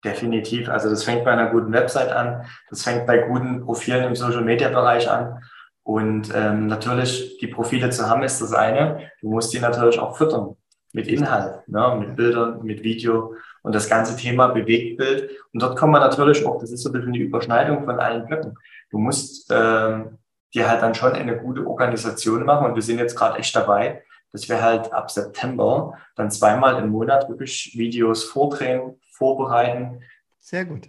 Definitiv. 0.03 0.67
Also 0.67 0.89
das 0.89 1.03
fängt 1.03 1.23
bei 1.23 1.32
einer 1.32 1.51
guten 1.51 1.71
Website 1.71 2.12
an, 2.12 2.45
das 2.69 2.84
fängt 2.84 3.05
bei 3.05 3.19
guten 3.19 3.62
Profilen 3.62 4.03
im 4.05 4.15
Social-Media-Bereich 4.15 5.10
an. 5.10 5.41
Und 5.84 6.32
ähm, 6.36 6.67
natürlich, 6.67 7.38
die 7.39 7.47
Profile 7.47 7.89
zu 7.89 8.10
haben, 8.10 8.23
ist 8.23 8.41
das 8.41 8.53
eine. 8.53 9.10
Du 9.21 9.29
musst 9.29 9.53
die 9.53 9.60
natürlich 9.60 9.99
auch 9.99 10.17
füttern 10.17 10.55
mit 10.93 11.08
Inhalt, 11.08 11.67
ne, 11.67 11.95
mit 11.99 12.15
Bildern, 12.15 12.63
mit 12.63 12.84
Video 12.84 13.36
und 13.62 13.75
das 13.75 13.89
ganze 13.89 14.15
Thema 14.15 14.47
Bewegtbild. 14.47 15.30
Und 15.54 15.62
dort 15.62 15.78
kommen 15.78 15.93
wir 15.93 15.99
natürlich 15.99 16.45
auch, 16.45 16.60
das 16.60 16.71
ist 16.71 16.84
so 16.84 16.89
ein 16.89 16.93
bisschen 16.93 17.13
die 17.13 17.21
Überschneidung 17.21 17.86
von 17.86 17.99
allen 17.99 18.25
Blöcken. 18.25 18.58
Du 18.89 18.97
musst 18.97 19.52
äh, 19.52 20.06
dir 20.54 20.67
halt 20.69 20.82
dann 20.82 20.95
schon 20.95 21.13
eine 21.13 21.38
gute 21.38 21.65
Organisation 21.65 22.43
machen 22.45 22.67
und 22.67 22.75
wir 22.75 22.82
sind 22.82 22.99
jetzt 22.99 23.15
gerade 23.15 23.38
echt 23.38 23.56
dabei, 23.56 24.04
dass 24.32 24.47
wir 24.49 24.62
halt 24.62 24.91
ab 24.93 25.12
September 25.12 25.93
dann 26.15 26.32
zweimal 26.32 26.82
im 26.82 26.89
Monat 26.89 27.30
wirklich 27.30 27.73
Videos 27.75 28.23
vordrehen, 28.23 28.99
vorbereiten. 29.12 30.02
Sehr 30.39 30.65
gut. 30.65 30.88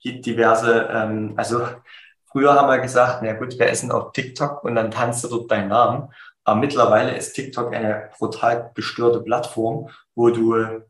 Gibt 0.00 0.26
diverse, 0.26 0.88
ähm, 0.90 1.34
also 1.36 1.66
früher 2.24 2.54
haben 2.54 2.68
wir 2.68 2.78
gesagt, 2.78 3.22
na 3.22 3.32
gut, 3.32 3.58
wir 3.58 3.68
essen 3.68 3.90
auf 3.90 4.12
TikTok 4.12 4.62
und 4.64 4.74
dann 4.74 4.90
tanzt 4.90 5.24
du 5.24 5.28
dort 5.28 5.50
deinen 5.50 5.68
Namen. 5.68 6.08
Aber 6.46 6.60
mittlerweile 6.60 7.16
ist 7.16 7.32
TikTok 7.32 7.74
eine 7.74 8.10
brutal 8.16 8.70
gestörte 8.74 9.20
Plattform, 9.20 9.90
wo 10.14 10.30
du 10.30 10.82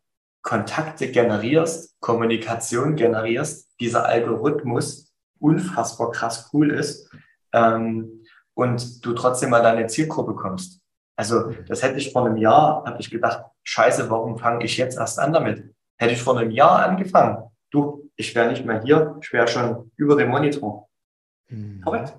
Kontakte 0.43 1.11
generierst, 1.11 1.99
Kommunikation 2.01 2.95
generierst, 2.95 3.71
dieser 3.81 4.05
Algorithmus 4.05 5.15
unfassbar 5.41 6.13
krass 6.13 6.51
cool 6.53 6.71
ist 6.71 7.11
ähm, 7.53 8.23
und 8.55 9.05
du 9.05 9.15
trotzdem 9.15 9.51
mal 9.51 9.63
deine 9.63 9.87
Zielgruppe 9.87 10.35
kommst. 10.35 10.83
Also 11.17 11.51
das 11.67 11.83
hätte 11.83 11.99
ich 11.99 12.13
vor 12.13 12.27
einem 12.27 12.37
Jahr, 12.37 12.85
habe 12.85 13.01
ich 13.01 13.11
gedacht, 13.11 13.47
scheiße, 13.65 14.11
warum 14.11 14.39
fange 14.39 14.63
ich 14.63 14.77
jetzt 14.77 14.99
erst 14.99 15.19
an 15.19 15.33
damit? 15.33 15.75
Hätte 15.97 16.13
ich 16.13 16.23
vor 16.23 16.39
einem 16.39 16.51
Jahr 16.51 16.87
angefangen, 16.87 17.51
du, 17.71 18.11
ich 18.17 18.35
wäre 18.35 18.51
nicht 18.51 18.67
mehr 18.67 18.83
hier, 18.83 19.19
ich 19.23 19.33
wäre 19.33 19.49
schon 19.49 19.91
über 19.97 20.17
dem 20.17 20.29
Monitor. 20.29 20.91
Mhm. 21.49 21.81
Korrekt. 21.83 22.15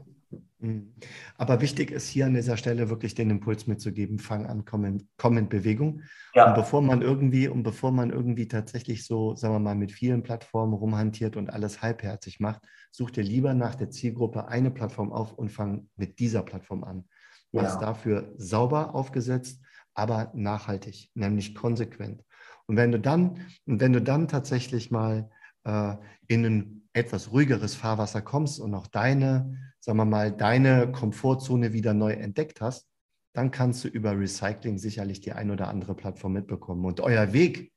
Mhm. 0.58 0.96
Aber 1.40 1.62
wichtig 1.62 1.92
ist 1.92 2.10
hier 2.10 2.26
an 2.26 2.34
dieser 2.34 2.58
Stelle 2.58 2.90
wirklich 2.90 3.14
den 3.14 3.30
Impuls 3.30 3.68
mitzugeben, 3.68 4.18
fang 4.18 4.48
an, 4.48 4.66
komm 4.66 5.06
komm 5.18 5.38
in 5.38 5.50
Bewegung. 5.50 6.02
Ja. 6.34 6.50
Und 6.50 6.56
bevor 6.56 6.82
man 6.82 7.04
irgendwie, 7.04 7.48
und 7.48 7.62
bevor 7.62 7.92
man 7.92 8.10
irgendwie 8.10 8.48
tatsächlich 8.48 9.06
so, 9.06 9.36
sagen 9.36 9.54
wir 9.54 9.60
mal, 9.60 9.76
mit 9.76 9.92
vielen 9.92 10.24
Plattformen 10.24 10.74
rumhantiert 10.74 11.38
und 11.38 11.52
alles 11.52 11.84
halbherzig 11.84 12.40
macht, 12.40 12.64
such 12.92 13.12
dir 13.12 13.24
lieber 13.24 13.54
nach 13.54 13.76
der 13.76 13.92
Zielgruppe 13.92 14.48
eine 14.48 14.72
Plattform 14.72 15.14
auf 15.14 15.34
und 15.34 15.50
fang 15.50 15.90
mit 15.96 16.18
dieser 16.20 16.42
Plattform 16.42 16.84
an. 16.84 17.06
Was 17.52 17.76
ja. 17.76 17.80
dafür 17.80 18.34
sauber 18.38 18.96
aufgesetzt, 18.96 19.62
aber 19.94 20.32
nachhaltig, 20.34 21.12
nämlich 21.14 21.54
konsequent. 21.54 22.24
Und 22.66 22.78
wenn 22.78 22.92
du 22.92 23.00
dann, 23.00 23.46
und 23.66 23.80
wenn 23.80 23.94
du 23.94 24.02
dann 24.02 24.28
tatsächlich 24.28 24.92
mal 24.92 25.30
äh, 25.68 25.96
in 26.28 26.46
ein 26.46 26.90
etwas 26.94 27.32
ruhigeres 27.32 27.76
Fahrwasser 27.76 28.22
kommst 28.22 28.60
und 28.60 28.74
auch 28.74 28.88
deine, 28.88 29.60
sagen 29.80 29.98
wir 29.98 30.06
mal, 30.06 30.32
deine 30.32 30.92
Komfortzone 30.92 31.74
wieder 31.74 31.94
neu 31.94 32.14
entdeckt 32.14 32.62
hast, 32.62 32.88
dann 33.34 33.52
kannst 33.52 33.84
du 33.84 33.88
über 33.88 34.18
Recycling 34.18 34.80
sicherlich 34.80 35.22
die 35.22 35.34
ein 35.34 35.52
oder 35.52 35.68
andere 35.68 35.94
Plattform 35.94 36.34
mitbekommen. 36.34 36.84
Und 36.86 37.02
euer 37.02 37.34
Weg, 37.34 37.72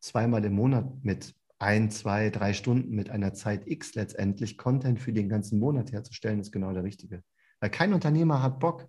zweimal 0.00 0.44
im 0.44 0.54
Monat 0.54 1.04
mit 1.04 1.34
ein, 1.58 1.90
zwei, 1.90 2.30
drei 2.30 2.52
Stunden 2.52 2.94
mit 2.94 3.10
einer 3.10 3.32
Zeit 3.32 3.66
X 3.66 3.94
letztendlich 3.94 4.58
Content 4.58 4.98
für 4.98 5.12
den 5.12 5.28
ganzen 5.28 5.60
Monat 5.60 5.92
herzustellen, 5.92 6.40
ist 6.40 6.50
genau 6.50 6.72
der 6.72 6.82
richtige. 6.82 7.22
Weil 7.60 7.70
kein 7.70 7.94
Unternehmer 7.94 8.42
hat 8.42 8.58
Bock, 8.58 8.88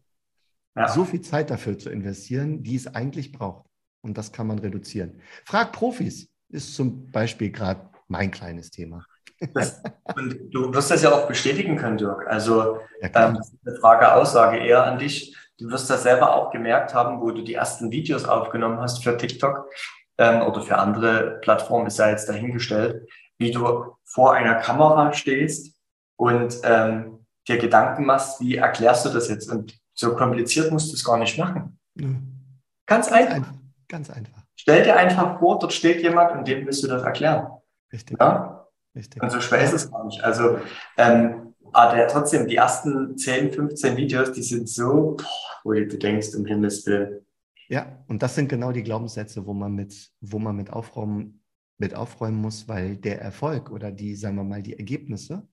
ja. 0.76 0.88
so 0.88 1.06
viel 1.06 1.22
Zeit 1.22 1.52
dafür 1.52 1.78
zu 1.78 1.92
investieren, 1.92 2.64
die 2.64 2.76
es 2.76 2.88
eigentlich 2.88 3.32
braucht. 3.32 3.68
Und 4.02 4.18
das 4.18 4.32
kann 4.32 4.48
man 4.48 4.60
reduzieren. 4.60 5.22
Frag 5.46 5.72
Profis, 5.74 6.32
ist 6.50 6.76
zum 6.76 7.12
Beispiel 7.12 7.52
gerade 7.52 7.90
mein 8.08 8.32
kleines 8.32 8.72
Thema. 8.72 9.06
Das, 9.54 9.82
und 10.16 10.54
du 10.54 10.74
wirst 10.74 10.92
das 10.92 11.04
ja 11.04 11.12
auch 11.12 11.28
bestätigen 11.28 11.76
können, 11.78 11.98
Dirk. 11.98 12.26
Also 12.28 12.80
ja, 13.02 13.10
ähm, 13.14 13.42
eine 13.66 13.76
Frage, 13.80 14.14
Aussage 14.14 14.58
eher 14.58 14.86
an 14.86 14.98
dich. 14.98 15.36
Du 15.58 15.70
wirst 15.70 15.90
das 15.90 16.04
selber 16.04 16.36
auch 16.36 16.52
gemerkt 16.52 16.94
haben, 16.94 17.22
wo 17.22 17.32
du 17.32 17.42
die 17.42 17.54
ersten 17.54 17.92
Videos 17.92 18.26
aufgenommen 18.26 18.80
hast 18.80 19.04
für 19.04 19.18
TikTok 19.18 19.70
ähm, 20.18 20.42
oder 20.42 20.62
für 20.62 20.78
andere 20.78 21.40
Plattformen, 21.42 21.88
ist 21.88 22.00
ja 22.00 22.10
jetzt 22.10 22.30
dahingestellt, 22.30 23.10
wie 23.38 23.52
du 23.52 23.96
vor 24.04 24.34
einer 24.34 24.56
Kamera 24.56 25.14
stehst 25.14 25.76
und 26.18 26.58
ähm, 26.64 27.26
dir 27.48 27.58
Gedanken 27.58 28.06
machst, 28.06 28.40
wie 28.40 28.56
erklärst 28.56 29.06
du 29.06 29.10
das 29.10 29.30
jetzt? 29.30 29.50
Und 29.52 29.78
so 29.94 30.16
kompliziert 30.16 30.72
musst 30.72 30.92
du 30.92 30.96
es 30.96 31.04
gar 31.04 31.18
nicht 31.18 31.38
machen. 31.38 31.80
Ganz, 31.96 33.10
ganz 33.10 33.12
einfach. 33.12 33.54
Ganz 33.88 34.10
einfach. 34.10 34.42
Stell 34.56 34.84
dir 34.84 34.96
einfach 34.96 35.40
vor, 35.40 35.60
dort 35.60 35.74
steht 35.74 36.02
jemand 36.02 36.32
und 36.32 36.48
dem 36.48 36.66
willst 36.66 36.84
du 36.84 36.88
das 36.88 37.04
erklären. 37.04 37.48
Richtig. 37.96 38.18
Ja? 38.20 38.68
Richtig. 38.94 39.22
Und 39.22 39.32
so 39.32 39.42
schwer 39.42 39.64
ist 39.64 39.74
es 39.74 39.90
gar 39.90 40.06
nicht. 40.06 40.22
Also, 40.22 40.60
ähm, 40.98 41.54
aber 41.72 42.08
trotzdem, 42.08 42.48
die 42.48 42.56
ersten 42.56 43.18
10, 43.18 43.52
15 43.54 43.98
Videos, 43.98 44.32
die 44.32 44.44
sind 44.44 44.70
so, 44.70 45.16
boah, 45.18 45.26
wo 45.64 45.74
du 45.74 45.98
denkst, 45.98 46.36
um 46.36 46.46
Himmels 46.46 46.86
Willen. 46.86 47.26
Ja, 47.68 48.04
und 48.08 48.22
das 48.22 48.36
sind 48.36 48.48
genau 48.50 48.72
die 48.72 48.84
Glaubenssätze, 48.84 49.46
wo 49.46 49.54
man 49.54 49.74
mit, 49.74 50.12
wo 50.22 50.40
man 50.40 50.56
mit 50.56 50.72
aufräumen, 50.72 51.42
mit 51.78 51.96
aufräumen 51.96 52.40
muss, 52.40 52.68
weil 52.68 52.98
der 52.98 53.22
Erfolg 53.22 53.72
oder 53.72 53.92
die, 53.92 54.16
sagen 54.16 54.36
wir 54.36 54.44
mal, 54.44 54.62
die 54.62 54.78
Ergebnisse, 54.78 55.48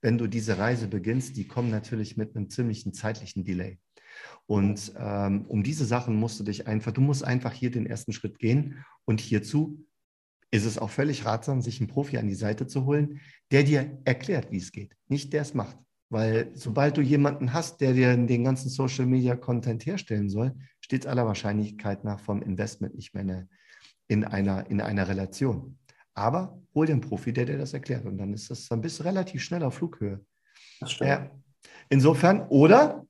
wenn 0.00 0.16
du 0.16 0.26
diese 0.26 0.58
Reise 0.58 0.86
beginnst, 0.86 1.36
die 1.36 1.46
kommen 1.48 1.70
natürlich 1.70 2.16
mit 2.16 2.36
einem 2.36 2.48
ziemlichen 2.50 2.92
zeitlichen 2.92 3.44
Delay. 3.44 3.78
Und 4.46 4.92
ähm, 4.98 5.44
um 5.48 5.62
diese 5.62 5.84
Sachen 5.84 6.16
musst 6.16 6.38
du 6.40 6.44
dich 6.44 6.66
einfach, 6.66 6.92
du 6.92 7.00
musst 7.00 7.24
einfach 7.24 7.52
hier 7.52 7.70
den 7.70 7.86
ersten 7.86 8.12
Schritt 8.12 8.38
gehen 8.38 8.84
und 9.04 9.20
hierzu 9.20 9.84
ist 10.50 10.64
es 10.64 10.78
auch 10.78 10.90
völlig 10.90 11.24
ratsam, 11.24 11.60
sich 11.60 11.80
einen 11.80 11.88
Profi 11.88 12.18
an 12.18 12.28
die 12.28 12.34
Seite 12.34 12.66
zu 12.66 12.84
holen, 12.86 13.20
der 13.50 13.62
dir 13.62 13.98
erklärt, 14.04 14.50
wie 14.50 14.58
es 14.58 14.72
geht, 14.72 14.96
nicht 15.08 15.32
der 15.32 15.42
es 15.42 15.54
macht. 15.54 15.76
Weil 16.08 16.52
sobald 16.54 16.96
du 16.96 17.00
jemanden 17.00 17.52
hast, 17.52 17.80
der 17.80 17.92
dir 17.92 18.16
den 18.16 18.44
ganzen 18.44 18.68
Social 18.68 19.06
Media 19.06 19.34
Content 19.34 19.84
herstellen 19.86 20.30
soll, 20.30 20.54
steht 20.80 21.02
es 21.02 21.06
aller 21.06 21.26
Wahrscheinlichkeit 21.26 22.04
nach 22.04 22.20
vom 22.20 22.42
Investment 22.42 22.94
nicht 22.94 23.12
mehr 23.12 23.48
in 24.06 24.24
einer, 24.24 24.70
in 24.70 24.80
einer 24.80 25.08
Relation. 25.08 25.78
Aber 26.14 26.62
hol 26.74 26.88
einen 26.88 27.00
Profi, 27.00 27.32
der 27.32 27.46
dir 27.46 27.58
das 27.58 27.74
erklärt. 27.74 28.06
Und 28.06 28.18
dann 28.18 28.32
ist 28.32 28.50
das, 28.50 28.68
dann 28.68 28.80
bist 28.80 29.00
du 29.00 29.04
relativ 29.04 29.42
schnell 29.42 29.64
auf 29.64 29.74
Flughöhe. 29.74 30.24
Ja. 31.00 31.30
Insofern, 31.88 32.46
oder 32.48 33.04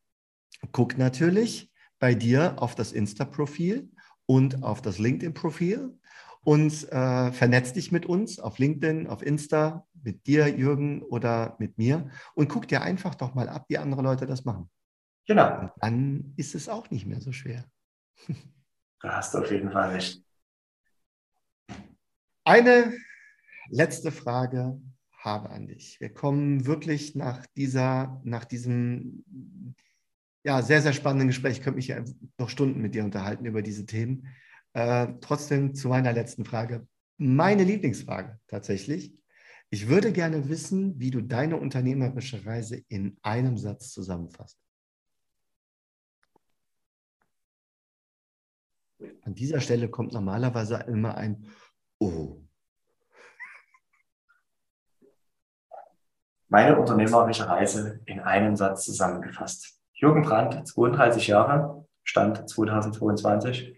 guck 0.73 0.97
natürlich 0.97 1.71
bei 1.99 2.15
dir 2.15 2.61
auf 2.63 2.75
das 2.75 2.93
Insta-Profil 2.93 3.91
und 4.25 4.63
auf 4.63 4.81
das 4.81 4.99
LinkedIn-Profil 4.99 5.99
und 6.47 6.93
äh, 6.93 7.33
vernetz 7.33 7.73
dich 7.73 7.91
mit 7.91 8.07
uns 8.07 8.39
auf 8.39 8.61
LinkedIn, 8.61 9.09
auf 9.09 9.21
Insta, 9.21 9.85
mit 10.05 10.29
dir, 10.29 10.47
Jürgen, 10.47 11.03
oder 11.03 11.57
mit 11.59 11.77
mir 11.77 12.09
und 12.37 12.49
guck 12.49 12.69
dir 12.69 12.83
einfach 12.83 13.17
doch 13.17 13.35
mal 13.35 13.49
ab, 13.49 13.65
wie 13.69 13.79
andere 13.79 14.03
Leute 14.03 14.27
das 14.27 14.45
machen. 14.45 14.71
Genau. 15.27 15.59
Und 15.59 15.73
dann 15.81 16.35
ist 16.37 16.55
es 16.55 16.69
auch 16.69 16.89
nicht 16.91 17.05
mehr 17.05 17.21
so 17.21 17.33
schwer. 17.33 17.65
Da 19.03 19.17
hast 19.17 19.35
du 19.35 19.39
auf 19.39 19.51
jeden 19.51 19.71
Fall 19.71 19.91
recht. 19.91 20.25
Eine 22.45 22.95
letzte 23.69 24.11
Frage 24.11 24.81
habe 25.19 25.51
an 25.51 25.67
dich. 25.67 26.01
Wir 26.01 26.13
kommen 26.15 26.65
wirklich 26.65 27.15
nach 27.15 27.45
dieser, 27.57 28.21
nach 28.25 28.47
diesem 28.47 29.23
ja, 30.45 30.63
sehr, 30.63 30.81
sehr 30.81 30.95
spannenden 30.95 31.29
Gespräch. 31.29 31.59
Ich 31.59 31.63
könnte 31.63 31.77
mich 31.77 31.89
ja 31.89 32.03
noch 32.39 32.49
Stunden 32.49 32.81
mit 32.81 32.95
dir 32.95 33.05
unterhalten 33.05 33.45
über 33.45 33.61
diese 33.61 33.85
Themen. 33.85 34.29
Äh, 34.77 35.15
trotzdem 35.23 35.75
zu 35.75 35.89
meiner 35.89 36.13
letzten 36.13 36.45
Frage. 36.45 36.87
Meine 37.17 37.65
Lieblingsfrage 37.65 38.39
tatsächlich. 38.47 39.17
Ich 39.71 39.89
würde 39.89 40.13
gerne 40.13 40.51
wissen, 40.51 41.01
wie 41.01 41.11
du 41.11 41.23
deine 41.23 41.57
unternehmerische 41.57 42.45
Reise 42.45 42.83
in 42.89 43.17
einem 43.23 43.57
Satz 43.57 43.91
zusammenfasst. 43.91 44.59
An 49.23 49.35
dieser 49.35 49.63
Stelle 49.63 49.89
kommt 49.89 50.13
normalerweise 50.13 50.77
immer 50.89 51.17
ein 51.17 51.47
Oh. 51.99 52.43
Meine 56.49 56.79
unternehmerische 56.79 57.49
Reise 57.49 58.03
in 58.05 58.21
einem 58.21 58.57
Satz 58.57 58.85
zusammengefasst. 58.85 59.81
Jürgen 59.95 60.21
Brandt, 60.21 60.69
32 60.69 61.29
Jahre, 61.29 61.89
Stand 62.05 62.47
2022, 62.47 63.76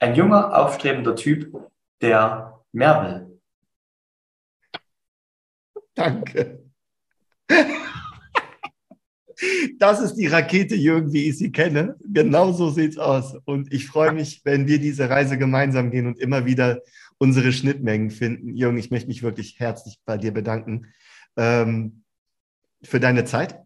ein 0.00 0.14
junger, 0.14 0.56
aufstrebender 0.56 1.14
Typ, 1.14 1.70
der 2.00 2.60
mehr 2.72 3.02
will. 3.04 3.40
Danke. 5.94 6.64
Das 9.78 10.00
ist 10.00 10.14
die 10.16 10.26
Rakete, 10.26 10.74
Jürgen, 10.74 11.12
wie 11.12 11.28
ich 11.28 11.38
sie 11.38 11.50
kenne. 11.50 11.96
Genau 12.04 12.52
so 12.52 12.70
sieht 12.70 12.92
es 12.92 12.98
aus. 12.98 13.34
Und 13.46 13.72
ich 13.72 13.86
freue 13.86 14.12
mich, 14.12 14.42
wenn 14.44 14.66
wir 14.66 14.78
diese 14.78 15.08
Reise 15.08 15.38
gemeinsam 15.38 15.90
gehen 15.90 16.06
und 16.06 16.18
immer 16.18 16.44
wieder 16.44 16.80
unsere 17.16 17.52
Schnittmengen 17.52 18.10
finden. 18.10 18.54
Jürgen, 18.54 18.78
ich 18.78 18.90
möchte 18.90 19.08
mich 19.08 19.22
wirklich 19.22 19.58
herzlich 19.58 19.98
bei 20.04 20.18
dir 20.18 20.32
bedanken 20.32 20.92
ähm, 21.36 22.04
für 22.82 23.00
deine 23.00 23.24
Zeit, 23.24 23.58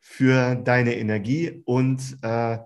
für 0.00 0.54
deine 0.54 0.96
Energie 0.96 1.62
und 1.64 2.18
äh, 2.22 2.58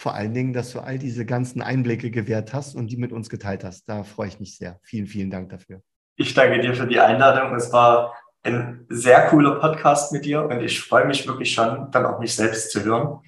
vor 0.00 0.14
allen 0.14 0.32
Dingen, 0.32 0.54
dass 0.54 0.72
du 0.72 0.80
all 0.80 0.98
diese 0.98 1.26
ganzen 1.26 1.60
Einblicke 1.60 2.10
gewährt 2.10 2.54
hast 2.54 2.74
und 2.74 2.86
die 2.86 2.96
mit 2.96 3.12
uns 3.12 3.28
geteilt 3.28 3.64
hast. 3.64 3.86
Da 3.86 4.02
freue 4.02 4.28
ich 4.28 4.40
mich 4.40 4.56
sehr. 4.56 4.80
Vielen, 4.82 5.06
vielen 5.06 5.30
Dank 5.30 5.50
dafür. 5.50 5.82
Ich 6.16 6.32
danke 6.32 6.58
dir 6.58 6.74
für 6.74 6.86
die 6.86 6.98
Einladung. 6.98 7.54
Es 7.54 7.70
war 7.70 8.14
ein 8.42 8.86
sehr 8.88 9.26
cooler 9.26 9.60
Podcast 9.60 10.10
mit 10.12 10.24
dir 10.24 10.42
und 10.42 10.62
ich 10.62 10.80
freue 10.80 11.06
mich 11.06 11.26
wirklich 11.28 11.52
schon, 11.52 11.90
dann 11.90 12.06
auch 12.06 12.18
mich 12.18 12.34
selbst 12.34 12.70
zu 12.70 12.82
hören. 12.82 13.20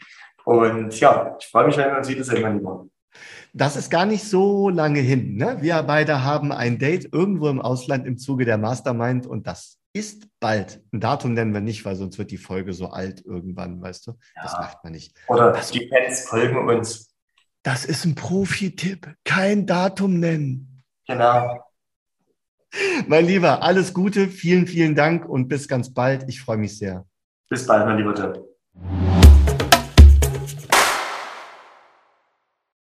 Und 0.47 0.99
ja, 0.99 1.37
ich 1.39 1.47
freue 1.47 1.67
mich, 1.67 1.77
wenn 1.77 1.91
wir 1.91 1.99
uns 1.99 2.09
wiedersehen, 2.09 2.41
mein 2.41 2.57
Lieber. 2.57 2.87
Das 3.53 3.77
ist 3.77 3.91
gar 3.91 4.07
nicht 4.07 4.25
so 4.25 4.71
lange 4.71 5.01
hin. 5.01 5.37
Ne? 5.37 5.59
Wir 5.61 5.83
beide 5.83 6.25
haben 6.25 6.53
ein 6.53 6.79
Date 6.79 7.13
irgendwo 7.13 7.51
im 7.51 7.61
Ausland 7.61 8.07
im 8.07 8.17
Zuge 8.17 8.47
der 8.47 8.57
Mastermind 8.57 9.27
und 9.27 9.47
das 9.47 9.79
ist 9.93 10.29
bald. 10.41 10.83
Ein 10.93 11.01
Datum 11.01 11.35
nennen 11.35 11.53
wir 11.53 11.61
nicht, 11.61 11.85
weil 11.85 11.97
sonst 11.97 12.19
wird 12.19 12.31
die 12.31 12.39
Folge 12.39 12.73
so 12.73 12.89
alt 12.89 13.25
irgendwann, 13.25 13.81
weißt 13.81 14.07
du? 14.07 14.13
Ja. 14.37 14.43
Das 14.43 14.53
macht 14.53 14.85
man 14.85 14.93
nicht. 14.93 15.15
Oder 15.29 15.53
das, 15.53 15.71
die 15.71 15.89
Fans 15.89 16.29
folgen 16.29 16.69
uns. 16.69 17.15
Das 17.63 17.85
ist 17.85 18.05
ein 18.05 18.15
Profi-Tipp. 18.15 19.15
Kein 19.25 19.67
Datum 19.67 20.19
nennen. 20.19 20.83
Genau. 21.07 21.61
Mein 23.07 23.27
Lieber, 23.27 23.63
alles 23.63 23.93
Gute, 23.93 24.29
vielen, 24.29 24.67
vielen 24.67 24.95
Dank 24.95 25.29
und 25.29 25.49
bis 25.49 25.69
ganz 25.69 25.93
bald. 25.93 26.25
Ich 26.29 26.41
freue 26.41 26.57
mich 26.57 26.79
sehr. 26.79 27.05
Bis 27.49 27.67
bald, 27.67 27.87
mein 27.87 27.99
lieber 27.99 28.15
Tipp. 28.15 29.22